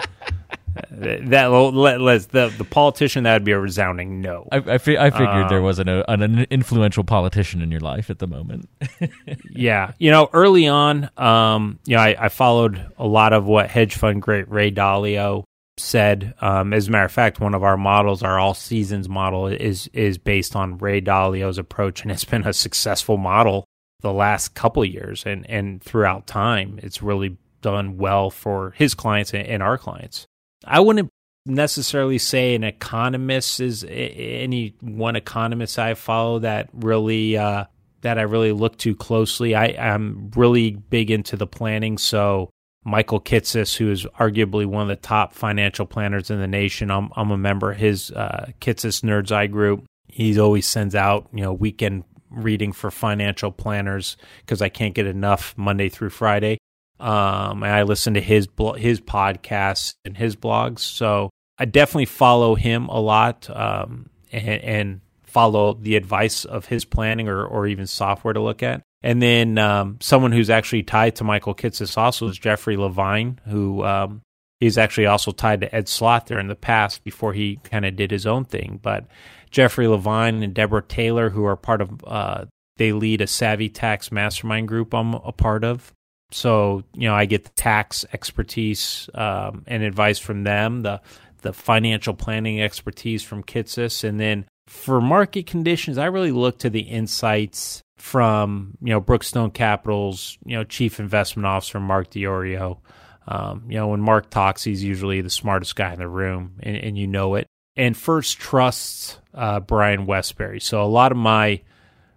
[0.89, 4.47] that let, let, the the politician that would be a resounding no.
[4.51, 8.09] I, I, fi- I figured um, there wasn't a, an influential politician in your life
[8.09, 8.69] at the moment.
[9.51, 13.69] yeah, you know, early on, um, you know, I, I, followed a lot of what
[13.69, 15.43] hedge fund great Ray Dalio
[15.77, 16.33] said.
[16.41, 19.87] Um, as a matter of fact, one of our models, our all seasons model, is
[19.93, 23.65] is based on Ray Dalio's approach, and it's been a successful model
[24.01, 26.79] the last couple years and and throughout time.
[26.83, 30.27] It's really done well for his clients and, our clients.
[30.65, 31.09] I wouldn't
[31.45, 37.65] necessarily say an economist is any one economist I follow that really uh,
[38.01, 39.55] that I really look to closely.
[39.55, 42.49] I, I, am really big into the planning, so
[42.83, 47.11] Michael Kitces, who is arguably one of the top financial planners in the nation, I'm,
[47.15, 49.85] I'm a member of his uh, Kitces Nerd's Eye group.
[50.07, 55.05] He always sends out you know weekend reading for financial planners because I can't get
[55.05, 56.57] enough Monday through Friday.
[56.99, 60.79] Um, and I listen to his his podcasts and his blogs.
[60.79, 66.85] So I definitely follow him a lot um, and, and, follow the advice of his
[66.85, 68.83] planning or, or even software to look at.
[69.03, 73.83] And then um, someone who's actually tied to Michael Kitces also is Jeffrey Levine, who
[73.83, 74.21] um,
[74.59, 78.11] he's actually also tied to Ed Slother in the past before he kind of did
[78.11, 78.79] his own thing.
[78.81, 79.05] But
[79.51, 82.45] Jeffrey Levine and Deborah Taylor, who are part of, uh,
[82.77, 85.93] they lead a Savvy Tax Mastermind group I'm a part of
[86.33, 91.01] so you know I get the tax expertise um, and advice from them, the
[91.41, 96.69] the financial planning expertise from Kitces, and then for market conditions, I really look to
[96.69, 102.79] the insights from you know Brookstone Capital's you know chief investment officer Mark Diorio.
[103.27, 106.75] Um, you know when Mark talks, he's usually the smartest guy in the room, and,
[106.77, 107.47] and you know it.
[107.75, 110.61] And First Trust uh, Brian Wesbury.
[110.61, 111.61] So a lot of my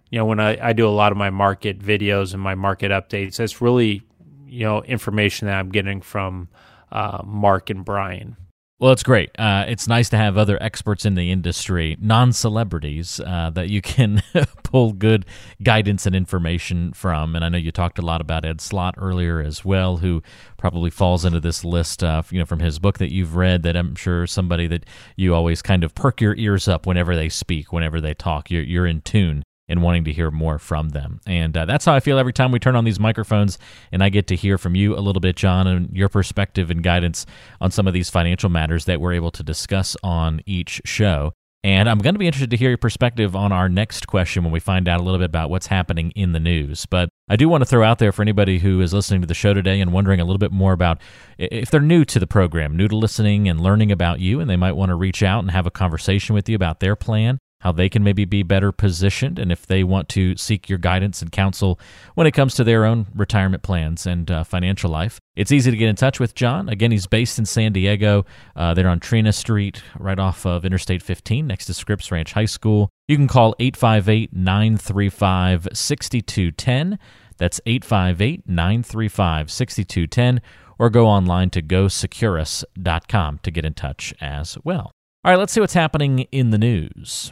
[0.09, 2.91] you know, when I, I do a lot of my market videos and my market
[2.91, 4.03] updates, that's really
[4.45, 6.49] you know information that I'm getting from
[6.91, 8.37] uh, Mark and Brian.
[8.79, 9.31] Well, it's great.
[9.39, 13.81] Uh, it's nice to have other experts in the industry, non celebrities, uh, that you
[13.81, 14.21] can
[14.63, 15.25] pull good
[15.63, 17.35] guidance and information from.
[17.35, 20.21] And I know you talked a lot about Ed Slott earlier as well, who
[20.57, 23.63] probably falls into this list, uh, you know, from his book that you've read.
[23.63, 24.85] That I'm sure somebody that
[25.15, 28.51] you always kind of perk your ears up whenever they speak, whenever they talk.
[28.51, 31.19] You're you're in tune and wanting to hear more from them.
[31.25, 33.57] And uh, that's how I feel every time we turn on these microphones
[33.91, 36.83] and I get to hear from you a little bit, John, and your perspective and
[36.83, 37.25] guidance
[37.59, 41.33] on some of these financial matters that we're able to discuss on each show.
[41.63, 44.53] And I'm going to be interested to hear your perspective on our next question when
[44.53, 46.85] we find out a little bit about what's happening in the news.
[46.85, 49.33] But I do want to throw out there for anybody who is listening to the
[49.33, 51.01] show today and wondering a little bit more about
[51.37, 54.55] if they're new to the program, new to listening and learning about you, and they
[54.55, 57.71] might want to reach out and have a conversation with you about their plan how
[57.71, 61.31] they can maybe be better positioned, and if they want to seek your guidance and
[61.31, 61.79] counsel
[62.15, 65.19] when it comes to their own retirement plans and uh, financial life.
[65.35, 66.69] It's easy to get in touch with John.
[66.69, 68.25] Again, he's based in San Diego.
[68.55, 72.45] Uh, they're on Treena Street, right off of Interstate 15, next to Scripps Ranch High
[72.45, 72.89] School.
[73.07, 76.99] You can call 858 935 6210.
[77.37, 80.41] That's 858 935 6210
[80.79, 84.91] or go online to gosecurus.com to get in touch as well.
[85.23, 87.31] All right, let's see what's happening in the news.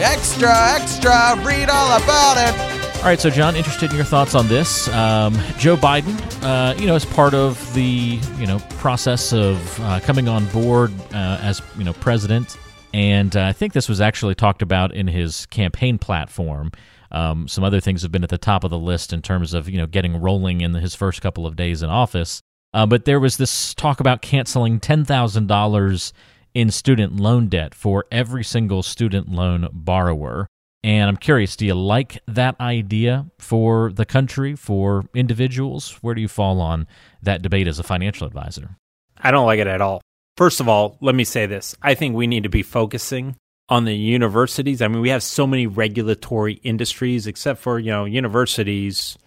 [0.00, 2.78] Extra, extra, read all about it.
[2.98, 4.86] All right, so John, interested in your thoughts on this.
[4.88, 9.98] Um, Joe Biden, uh, you know, as part of the you know process of uh,
[10.00, 12.56] coming on board uh, as you know president,
[12.94, 16.70] and uh, I think this was actually talked about in his campaign platform.
[17.10, 19.68] Um, some other things have been at the top of the list in terms of
[19.68, 22.40] you know getting rolling in his first couple of days in office.
[22.72, 26.12] Uh, but there was this talk about canceling ten thousand dollars
[26.54, 30.46] in student loan debt for every single student loan borrower.
[30.84, 35.98] And I'm curious, do you like that idea for the country, for individuals?
[36.02, 36.86] Where do you fall on
[37.22, 38.76] that debate as a financial advisor?
[39.20, 40.00] I don't like it at all.
[40.36, 41.74] First of all, let me say this.
[41.82, 43.34] I think we need to be focusing
[43.68, 44.80] on the universities.
[44.80, 49.18] I mean, we have so many regulatory industries except for, you know, universities.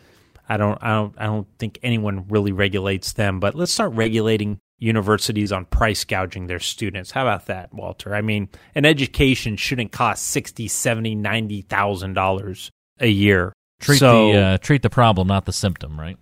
[0.47, 4.59] I don't I don't I don't think anyone really regulates them, but let's start regulating
[4.81, 7.11] universities on price gouging their students.
[7.11, 8.15] How about that, Walter?
[8.15, 13.53] I mean, an education shouldn't cost sixty, seventy, ninety thousand dollars a year.
[13.79, 16.17] Treat so, the uh, treat the problem, not the symptom, right?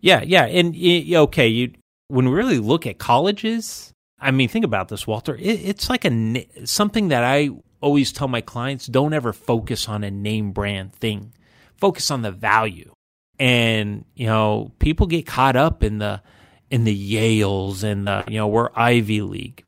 [0.00, 1.72] Yeah, yeah, and okay, you
[2.08, 5.36] when we really look at colleges, I mean, think about this, Walter.
[5.36, 10.02] It, it's like a something that I always tell my clients: don't ever focus on
[10.02, 11.34] a name brand thing.
[11.76, 12.92] Focus on the value.
[13.38, 16.22] And you know, people get caught up in the
[16.70, 19.64] in the Yales and the you know we're Ivy League,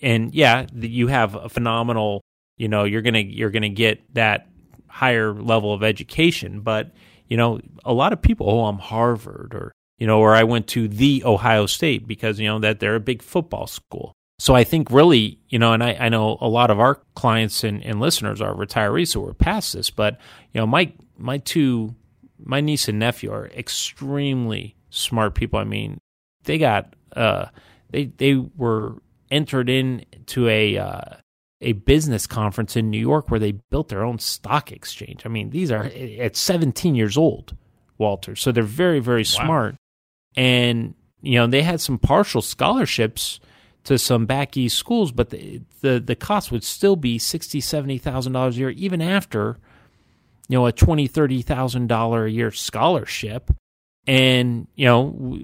[0.00, 2.22] and yeah, you have a phenomenal.
[2.56, 4.48] You know, you're gonna you're gonna get that
[4.88, 6.92] higher level of education, but
[7.28, 10.66] you know, a lot of people, oh, I'm Harvard or you know, or I went
[10.68, 14.12] to the Ohio State because you know that they're a big football school.
[14.38, 17.62] So I think really, you know, and I, I know a lot of our clients
[17.62, 19.90] and, and listeners are retirees, so we're past this.
[19.90, 20.18] But
[20.52, 21.94] you know, my my two,
[22.38, 25.60] my niece and nephew are extremely smart people.
[25.60, 25.98] I mean,
[26.44, 27.46] they got uh,
[27.90, 28.96] they they were
[29.30, 31.00] entered into a uh,
[31.60, 35.24] a business conference in New York where they built their own stock exchange.
[35.24, 37.56] I mean, these are at 17 years old,
[37.98, 38.36] Walter.
[38.36, 39.78] So they're very very smart, wow.
[40.36, 43.40] and you know they had some partial scholarships
[43.84, 47.98] to some back east schools, but the the, the cost would still be sixty seventy
[47.98, 49.58] thousand dollars a year, even after
[50.48, 53.50] you know a twenty thirty thousand dollar a year scholarship.
[54.04, 55.38] And you know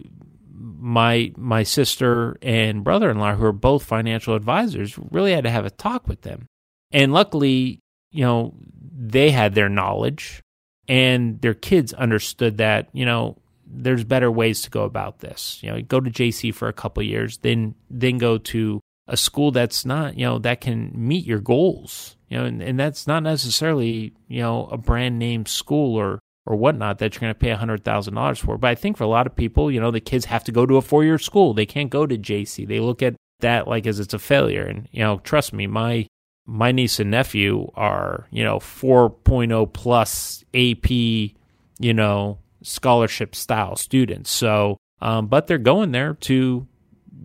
[0.78, 5.70] my my sister and brother-in-law who are both financial advisors really had to have a
[5.70, 6.46] talk with them.
[6.92, 8.54] And luckily you know
[8.96, 10.42] they had their knowledge
[10.86, 13.36] and their kids understood that you know
[13.66, 15.58] there's better ways to go about this.
[15.62, 19.50] You know go to JC for a couple years then then go to a school
[19.50, 22.16] that's not you know that can meet your goals.
[22.28, 26.56] You know and, and that's not necessarily you know a brand name school or or
[26.56, 28.56] whatnot that you're going to pay $100,000 for.
[28.56, 30.64] But I think for a lot of people, you know, the kids have to go
[30.64, 31.52] to a four year school.
[31.52, 32.66] They can't go to JC.
[32.66, 34.64] They look at that like as it's a failure.
[34.64, 36.06] And, you know, trust me, my
[36.46, 44.30] my niece and nephew are, you know, 4.0 plus AP, you know, scholarship style students.
[44.30, 46.66] So, um, but they're going there to,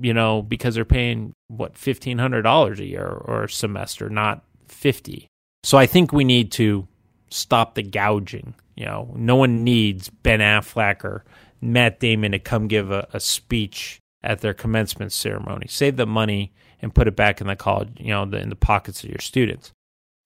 [0.02, 4.44] you know, because they're paying what fifteen hundred dollars a year or a semester, not
[4.68, 5.28] fifty.
[5.64, 6.90] So I think we need to
[7.30, 11.24] stop the gouging you know, no one needs Ben Affleck or
[11.62, 15.68] Matt Damon to come give a, a speech at their commencement ceremony.
[15.68, 18.56] Save the money and put it back in the college, you know, the, in the
[18.56, 19.72] pockets of your students.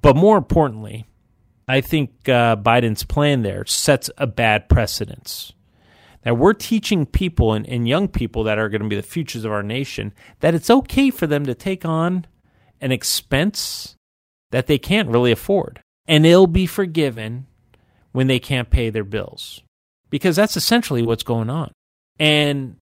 [0.01, 1.05] But more importantly,
[1.67, 5.53] I think uh, Biden's plan there sets a bad precedence.
[6.25, 9.45] Now, we're teaching people and, and young people that are going to be the futures
[9.45, 12.25] of our nation that it's okay for them to take on
[12.81, 13.95] an expense
[14.51, 15.81] that they can't really afford.
[16.07, 17.47] And it'll be forgiven
[18.17, 19.61] when they can't pay their bills.
[20.09, 21.71] Because that's essentially what's going on.
[22.17, 22.77] And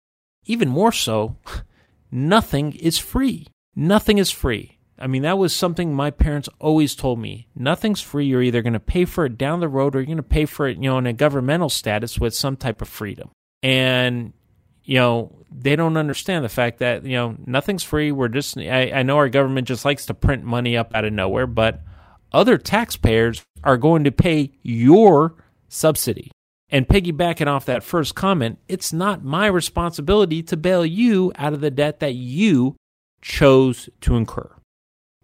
[0.45, 1.36] even more so,
[2.09, 3.47] nothing is free.
[3.75, 4.79] Nothing is free.
[4.97, 7.49] I mean, that was something my parents always told me.
[7.53, 8.27] Nothing's free.
[8.27, 10.45] You're either going to pay for it down the road or you're going to pay
[10.45, 13.29] for it, you know, in a governmental status with some type of freedom.
[13.61, 14.31] And,
[14.86, 18.13] you know, they don't understand the fact that, you know, nothing's free.
[18.13, 21.11] We're just, I, I know our government just likes to print money up out of
[21.11, 21.81] nowhere, but
[22.32, 25.36] other taxpayers are going to pay your
[25.67, 26.32] subsidy.
[26.69, 31.61] And piggybacking off that first comment, it's not my responsibility to bail you out of
[31.61, 32.76] the debt that you
[33.21, 34.49] chose to incur.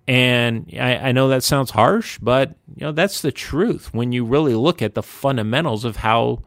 [0.07, 4.25] And I, I know that sounds harsh, but you know that's the truth when you
[4.25, 6.43] really look at the fundamentals of how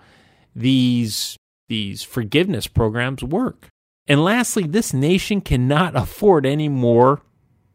[0.55, 1.37] these
[1.69, 3.69] these forgiveness programs work.
[4.07, 7.23] And lastly, this nation cannot afford any more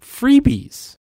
[0.01, 0.95] freebies.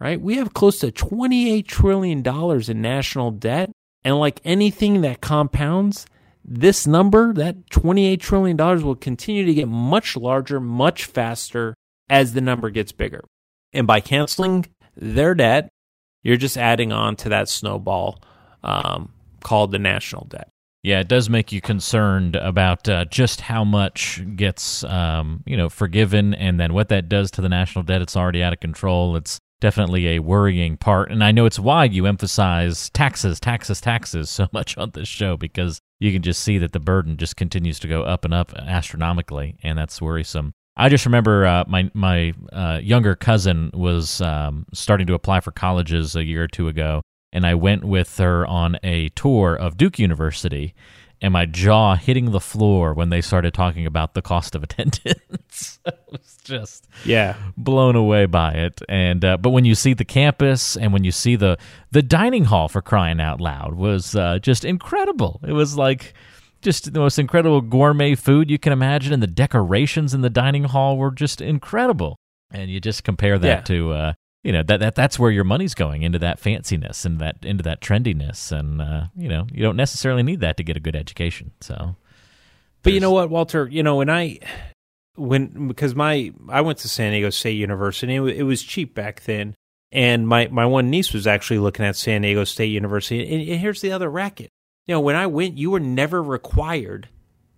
[0.00, 0.20] Right?
[0.20, 3.70] We have close to 28 trillion dollars in national debt,
[4.02, 6.06] and like anything that compounds,
[6.42, 11.74] this number, that 28 trillion dollars will continue to get much larger, much faster
[12.08, 13.22] as the number gets bigger.
[13.72, 15.68] And by canceling their debt,
[16.22, 18.22] you're just adding on to that snowball
[18.62, 20.48] um, called the national debt.
[20.82, 25.68] Yeah, it does make you concerned about uh, just how much gets, um, you know,
[25.68, 28.00] forgiven, and then what that does to the national debt.
[28.00, 29.14] It's already out of control.
[29.16, 34.30] It's definitely a worrying part, and I know it's why you emphasize taxes, taxes, taxes
[34.30, 37.78] so much on this show because you can just see that the burden just continues
[37.80, 40.52] to go up and up astronomically, and that's worrisome.
[40.76, 45.50] I just remember uh, my my uh, younger cousin was um, starting to apply for
[45.52, 47.02] colleges a year or two ago,
[47.32, 50.74] and I went with her on a tour of Duke University,
[51.22, 55.78] and my jaw hitting the floor when they started talking about the cost of attendance.
[55.86, 58.80] I was just yeah blown away by it.
[58.88, 61.58] And uh, but when you see the campus and when you see the
[61.90, 65.40] the dining hall for crying out loud was uh, just incredible.
[65.46, 66.14] It was like
[66.62, 70.64] just the most incredible gourmet food you can imagine, and the decorations in the dining
[70.64, 72.16] hall were just incredible.
[72.52, 73.60] And you just compare that Yeah.
[73.76, 74.12] to uh,
[74.42, 77.62] you know that, that that's where your money's going into that fanciness and that into
[77.64, 80.96] that trendiness, and uh, you know you don't necessarily need that to get a good
[80.96, 81.52] education.
[81.60, 81.96] So,
[82.82, 83.68] But you know what, Walter?
[83.68, 84.38] You know when I
[85.14, 88.14] when because my I went to San Diego State University.
[88.14, 89.54] It, wa- it was cheap back then,
[89.92, 93.20] and my my one niece was actually looking at San Diego State University.
[93.22, 94.50] And, and here's the other racket.
[94.86, 97.08] You know, when I went, you were never required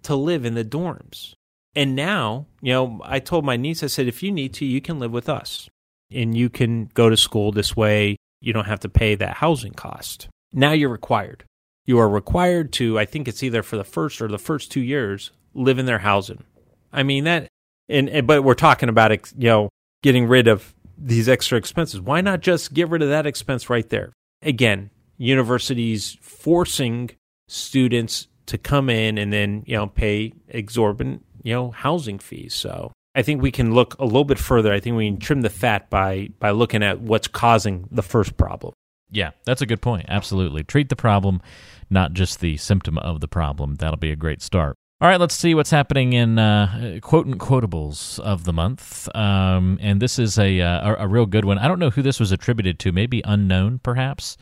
[0.03, 1.35] to live in the dorms.
[1.75, 4.83] And now, you know, I told my niece, I said, if you need to, you
[4.83, 5.71] can live with us,
[6.15, 8.17] and you can go to school this way.
[8.41, 10.29] You don't have to pay that housing cost.
[10.53, 11.45] Now you're required.
[11.85, 14.81] You are required to i think it's either for the first or the first two
[14.81, 16.45] years live in their housing.
[16.93, 17.49] I mean that
[17.89, 19.69] and, and but we're talking about you know
[20.03, 22.01] getting rid of these extra expenses.
[22.01, 24.13] Why not just get rid of that expense right there?
[24.43, 27.11] Again universities forcing
[27.47, 32.55] students to come in and then you know pay exorbitant you know housing fees.
[32.55, 35.43] So i think we can look a little bit further i think we can trim
[35.43, 38.73] the fat by by looking at what's causing the first problem
[39.15, 40.07] Yeah, that's a good point.
[40.09, 40.65] Absolutely.
[40.65, 41.43] Treat the problem,
[41.91, 43.75] not just the symptom of the problem.
[43.75, 44.75] That'll be a great start.
[45.03, 49.15] All right, let's see what's happening in uh, quote and quotables of the month.
[49.15, 51.59] Um, and this is a, uh, a a real good one.
[51.59, 54.39] I don't know who this was attributed to, maybe unknown, perhaps.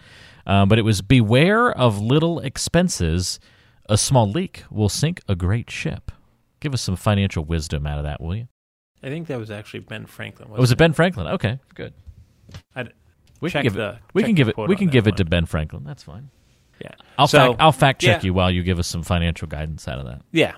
[0.47, 3.41] Um, but it was Beware of little expenses.
[3.89, 6.13] A small leak will sink a great ship.
[6.61, 8.47] Give us some financial wisdom out of that, will you?
[9.03, 11.27] I think that was actually ben franklin Oh, was it Ben Franklin?
[11.29, 11.93] Okay, good.
[12.75, 12.89] I,
[13.41, 13.99] We can give the- it.
[14.15, 14.57] We can give it.
[14.57, 15.25] We can give it to.
[15.25, 15.85] Ben Franklin.
[15.85, 16.31] That's fine.
[16.81, 18.27] yeah I'll So, fact, I'll fact check yeah.
[18.27, 20.23] you while you give us some financial guidance out of that.
[20.33, 20.57] Yeah.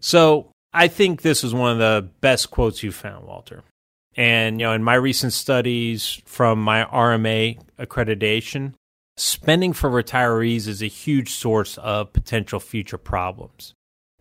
[0.00, 3.62] So I think this is one of the best quotes you found, Walter.
[4.16, 8.74] And you know, in my recent studies from my RMA accreditation,
[9.16, 13.74] spending for retirees is a huge source of potential future problems.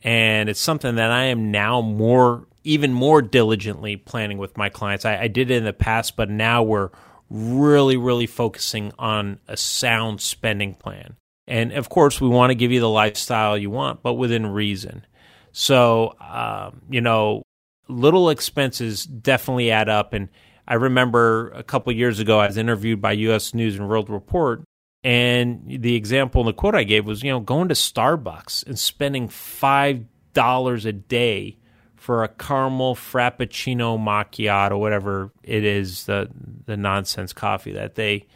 [0.04, 5.06] And it's something that I am now more, even more diligently planning with my clients.
[5.06, 6.90] I, I did it in the past, but now we're
[7.30, 11.16] really, really focusing on a sound spending plan.
[11.48, 15.06] And of course, we want to give you the lifestyle you want, but within reason.
[15.52, 17.44] So, um, you know,
[17.88, 20.14] little expenses definitely add up.
[20.14, 20.30] And
[20.68, 23.54] I remember a couple years ago, I was interviewed by U.S.
[23.54, 24.64] News and World Report,
[25.04, 28.80] and the example and the quote I gave was, you know, going to Starbucks and
[28.80, 31.58] spending five dollars a day
[31.96, 36.30] for a caramel frappuccino macchiato, whatever it is, the
[36.66, 38.28] the nonsense coffee that they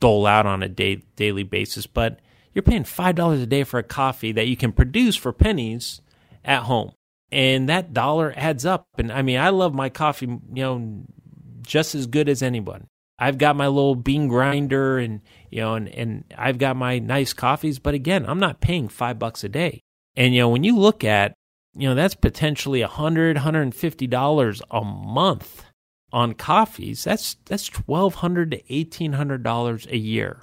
[0.00, 1.86] dole out on a day, daily basis.
[1.86, 2.20] But
[2.52, 6.00] you're paying five dollars a day for a coffee that you can produce for pennies
[6.44, 6.92] at home,
[7.32, 8.86] and that dollar adds up.
[8.98, 11.04] And I mean, I love my coffee, you know,
[11.62, 12.86] just as good as anyone.
[13.16, 15.20] I've got my little bean grinder, and
[15.54, 17.78] you know, and and I've got my nice coffees.
[17.78, 19.80] But again, I'm not paying five bucks a day.
[20.16, 21.34] And you know, when you look at,
[21.76, 25.64] you know, that's potentially a hundred, hundred and fifty dollars a month
[26.12, 27.04] on coffees.
[27.04, 30.42] That's that's twelve hundred to eighteen hundred dollars a year.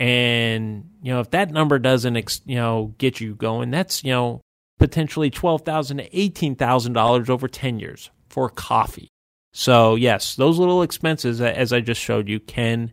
[0.00, 4.10] And you know, if that number doesn't, ex- you know, get you going, that's you
[4.10, 4.40] know
[4.80, 9.08] potentially twelve thousand to eighteen thousand dollars over ten years for coffee.
[9.52, 12.90] So yes, those little expenses, as I just showed you, can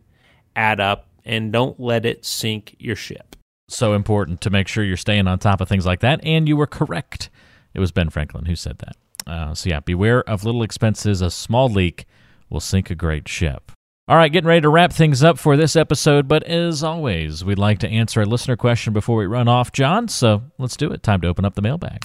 [0.54, 3.36] add up, and don't let it sink your ship.
[3.68, 6.20] So important to make sure you're staying on top of things like that.
[6.24, 7.30] And you were correct.
[7.74, 8.96] It was Ben Franklin who said that.
[9.26, 11.20] Uh, so yeah, beware of little expenses.
[11.20, 12.06] A small leak
[12.48, 13.72] will sink a great ship.
[14.08, 17.58] All right, getting ready to wrap things up for this episode, but as always, we'd
[17.58, 20.06] like to answer a listener question before we run off, John.
[20.06, 21.02] So let's do it.
[21.02, 22.04] Time to open up the mailbag.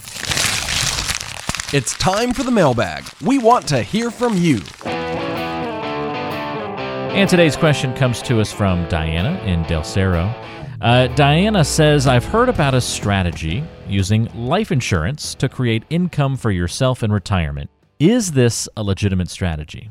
[1.72, 3.04] It's time for the mailbag.
[3.24, 4.62] We want to hear from you.
[7.14, 10.34] And today's question comes to us from Diana in Del Cerro.
[10.80, 16.50] Uh, Diana says, I've heard about a strategy using life insurance to create income for
[16.50, 17.68] yourself in retirement.
[18.00, 19.90] Is this a legitimate strategy?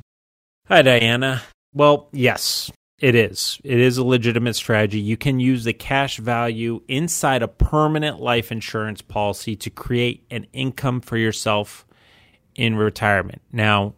[0.67, 1.43] Hi, Diana.
[1.73, 3.61] Well, yes, it is.
[3.63, 4.99] It is a legitimate strategy.
[4.99, 10.47] You can use the cash value inside a permanent life insurance policy to create an
[10.53, 11.85] income for yourself
[12.55, 13.43] in retirement.
[13.51, 13.93] Now,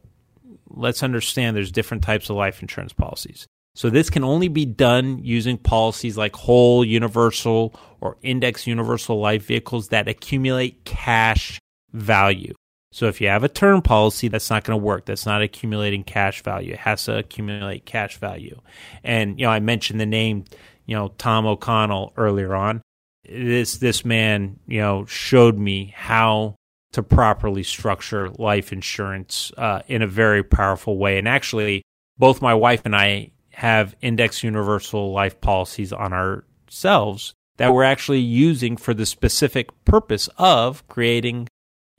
[0.74, 3.48] let's understand there's different types of life insurance policies.
[3.76, 9.46] So this can only be done using policies like whole universal or index universal life
[9.48, 11.60] vehicles that accumulate cash
[11.92, 12.54] value.
[12.92, 15.06] So if you have a term policy, that's not going to work.
[15.06, 16.74] That's not accumulating cash value.
[16.74, 18.62] It has to accumulate cash value.
[19.04, 20.46] And you know, I mentioned the name,
[20.86, 22.84] you know, Tom O'Connell earlier on.
[23.28, 26.56] This this man, you know, showed me how
[26.94, 31.18] to properly structure life insurance uh, in a very powerful way.
[31.18, 31.84] And actually,
[32.18, 38.20] both my wife and I have index universal life policies on ourselves that we're actually
[38.20, 41.48] using for the specific purpose of creating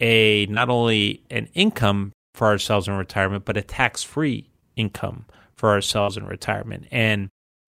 [0.01, 5.71] a not only an income for ourselves in retirement, but a tax free income for
[5.71, 6.87] ourselves in retirement.
[6.91, 7.29] And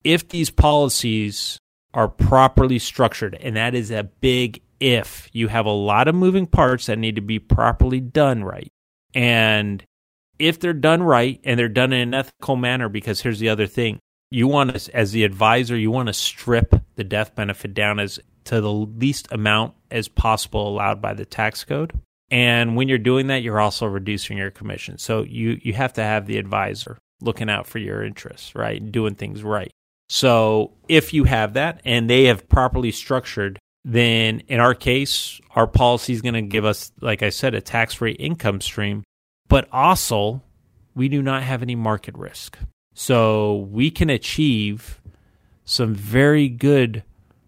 [0.03, 1.59] if these policies
[1.93, 6.45] are properly structured, and that is a big if, you have a lot of moving
[6.45, 8.71] parts that need to be properly done right.
[9.13, 9.83] And
[10.39, 13.67] if they're done right and they're done in an ethical manner, because here's the other
[13.67, 13.99] thing
[14.29, 18.19] you want to, as the advisor, you want to strip the death benefit down as
[18.45, 21.93] to the least amount as possible allowed by the tax code.
[22.29, 24.97] And when you're doing that, you're also reducing your commission.
[24.97, 28.91] So you, you have to have the advisor looking out for your interests, right?
[28.91, 29.71] Doing things right.
[30.09, 33.59] So if you have that and they have properly structured,
[33.89, 37.61] then in our case, our policy is going to give us, like I said, a
[37.61, 39.05] tax free income stream.
[39.47, 40.43] But also,
[40.93, 42.57] we do not have any market risk.
[42.93, 44.99] So we can achieve
[45.63, 47.03] some very good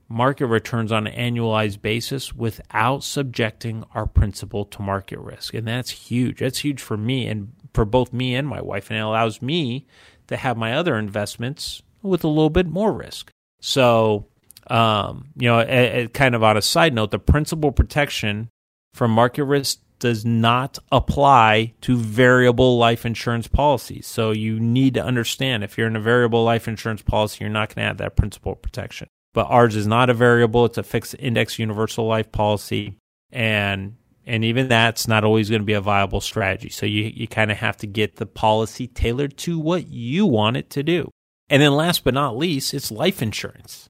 [0.07, 5.53] market returns on an annualized basis without subjecting our principal to market risk.
[5.53, 6.39] And that's huge.
[6.39, 8.89] That's huge for me and for both me and my wife.
[8.89, 9.87] And it allows me
[10.27, 13.29] to have my other investments with a little bit more risk.
[13.59, 14.27] So,
[14.69, 18.49] um, you know, a, a kind of on a side note, the principal protection
[18.93, 24.07] from market risk does not apply to variable life insurance policies.
[24.07, 27.75] So you need to understand if you're in a variable life insurance policy, you're not
[27.75, 30.65] going to have that principal protection but ours is not a variable.
[30.65, 32.97] It's a fixed index universal life policy.
[33.31, 33.95] And
[34.25, 36.69] and even that's not always going to be a viable strategy.
[36.69, 40.57] So you, you kind of have to get the policy tailored to what you want
[40.57, 41.09] it to do.
[41.49, 43.89] And then last but not least, it's life insurance.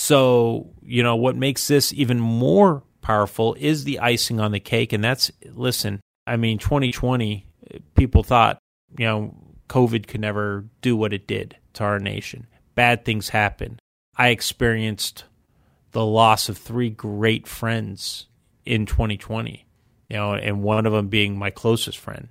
[0.00, 4.94] So, you know, what makes this even more powerful is the icing on the cake.
[4.94, 7.46] And that's, listen, I mean, 2020,
[7.96, 8.58] people thought,
[8.98, 9.34] you know,
[9.68, 12.46] COVID could never do what it did to our nation.
[12.74, 13.78] Bad things happen.
[14.16, 15.24] I experienced
[15.92, 18.26] the loss of three great friends
[18.64, 19.66] in 2020,
[20.08, 22.28] you know, and one of them being my closest friend.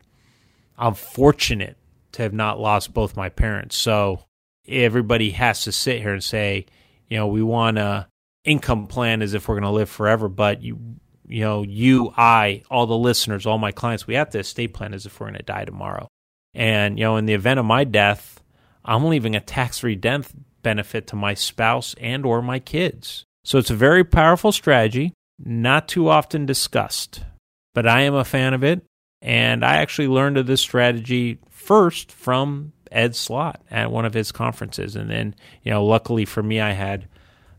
[0.76, 1.78] I'm fortunate
[2.14, 3.76] to have not lost both my parents.
[3.76, 4.24] So
[4.68, 6.66] everybody has to sit here and say,
[7.10, 8.08] you know, we want a
[8.46, 11.00] income plan as if we're going to live forever, but you
[11.30, 14.96] you know, you, I, all the listeners, all my clients, we have to estate plan
[14.96, 16.08] as if we're going to die tomorrow.
[16.56, 18.42] And, you know, in the event of my death,
[18.84, 20.34] I'm leaving a tax free death
[20.64, 23.24] benefit to my spouse and or my kids.
[23.44, 27.24] So it's a very powerful strategy, not too often discussed,
[27.76, 28.84] but I am a fan of it.
[29.22, 34.32] And I actually learned of this strategy first from Ed Slott at one of his
[34.32, 34.96] conferences.
[34.96, 37.08] And then, you know, luckily for me, I had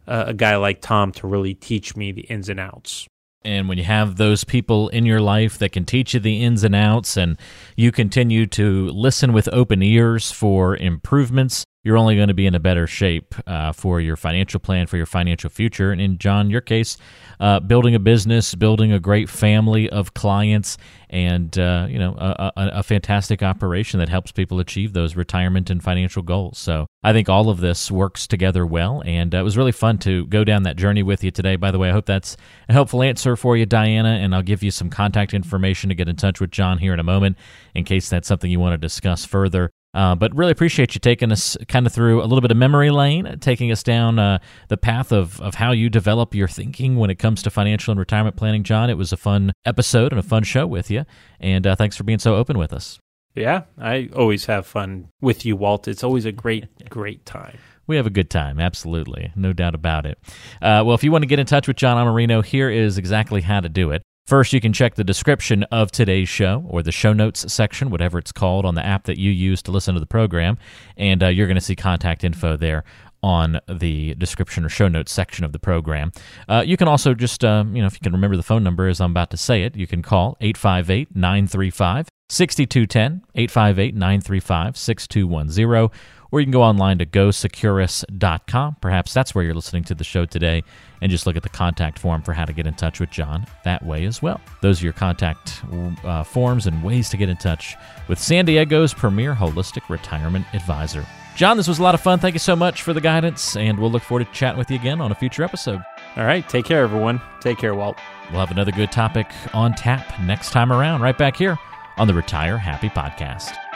[0.06, 3.06] a, a guy like Tom to really teach me the ins and outs.
[3.42, 6.62] And when you have those people in your life that can teach you the ins
[6.62, 7.38] and outs, and
[7.74, 12.54] you continue to listen with open ears for improvements, you're only going to be in
[12.54, 15.92] a better shape uh, for your financial plan, for your financial future.
[15.92, 16.98] And in John, your case,
[17.38, 20.76] uh, building a business, building a great family of clients,
[21.08, 25.70] and uh, you know a, a, a, fantastic operation that helps people achieve those retirement
[25.70, 26.58] and financial goals.
[26.58, 29.98] So I think all of this works together well, and uh, it was really fun
[29.98, 31.56] to go down that journey with you today.
[31.56, 32.36] By the way, I hope that's
[32.68, 36.08] a helpful answer for you, Diana, and I'll give you some contact information to get
[36.08, 37.38] in touch with John here in a moment
[37.74, 39.70] in case that's something you want to discuss further.
[39.92, 42.90] Uh, but really appreciate you taking us kind of through a little bit of memory
[42.90, 44.38] lane, taking us down uh,
[44.68, 47.98] the path of, of how you develop your thinking when it comes to financial and
[47.98, 48.88] retirement planning, John.
[48.88, 51.04] It was a fun episode and a fun show with you.
[51.40, 53.00] And uh, thanks for being so open with us.
[53.34, 55.88] Yeah, I always have fun with you, Walt.
[55.88, 57.58] It's always a great, great time.
[57.86, 59.32] We have a good time, absolutely.
[59.34, 60.18] No doubt about it.
[60.62, 63.40] Uh, well, if you want to get in touch with John Amarino, here is exactly
[63.40, 64.02] how to do it.
[64.26, 68.18] First, you can check the description of today's show or the show notes section, whatever
[68.18, 70.56] it's called, on the app that you use to listen to the program.
[70.96, 72.84] And uh, you're going to see contact info there
[73.22, 76.12] on the description or show notes section of the program.
[76.48, 78.88] Uh, you can also just, uh, you know, if you can remember the phone number
[78.88, 85.90] as I'm about to say it, you can call 858 935 6210, 858 935 6210
[86.30, 88.76] or you can go online to gosecurus.com.
[88.80, 90.62] Perhaps that's where you're listening to the show today
[91.00, 93.46] and just look at the contact form for how to get in touch with John
[93.64, 94.40] that way as well.
[94.60, 95.62] Those are your contact
[96.04, 97.76] uh, forms and ways to get in touch
[98.08, 101.06] with San Diego's premier holistic retirement advisor.
[101.36, 102.18] John, this was a lot of fun.
[102.18, 104.76] Thank you so much for the guidance, and we'll look forward to chatting with you
[104.76, 105.80] again on a future episode.
[106.16, 106.46] All right.
[106.48, 107.20] Take care, everyone.
[107.40, 107.96] Take care, Walt.
[108.30, 111.56] We'll have another good topic on tap next time around, right back here
[111.96, 113.69] on the Retire Happy Podcast.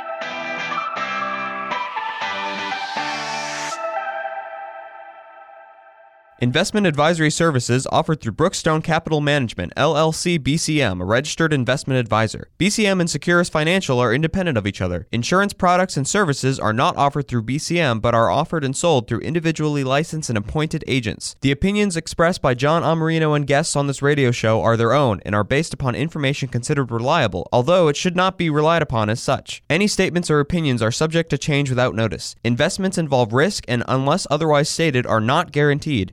[6.40, 12.48] Investment advisory services offered through Brookstone Capital Management, LLC BCM, a registered investment advisor.
[12.58, 15.06] BCM and Securus Financial are independent of each other.
[15.12, 19.20] Insurance products and services are not offered through BCM but are offered and sold through
[19.20, 21.36] individually licensed and appointed agents.
[21.40, 25.20] The opinions expressed by John Amarino and guests on this radio show are their own
[25.24, 29.22] and are based upon information considered reliable, although it should not be relied upon as
[29.22, 29.62] such.
[29.70, 32.34] Any statements or opinions are subject to change without notice.
[32.42, 36.12] Investments involve risk and, unless otherwise stated, are not guaranteed.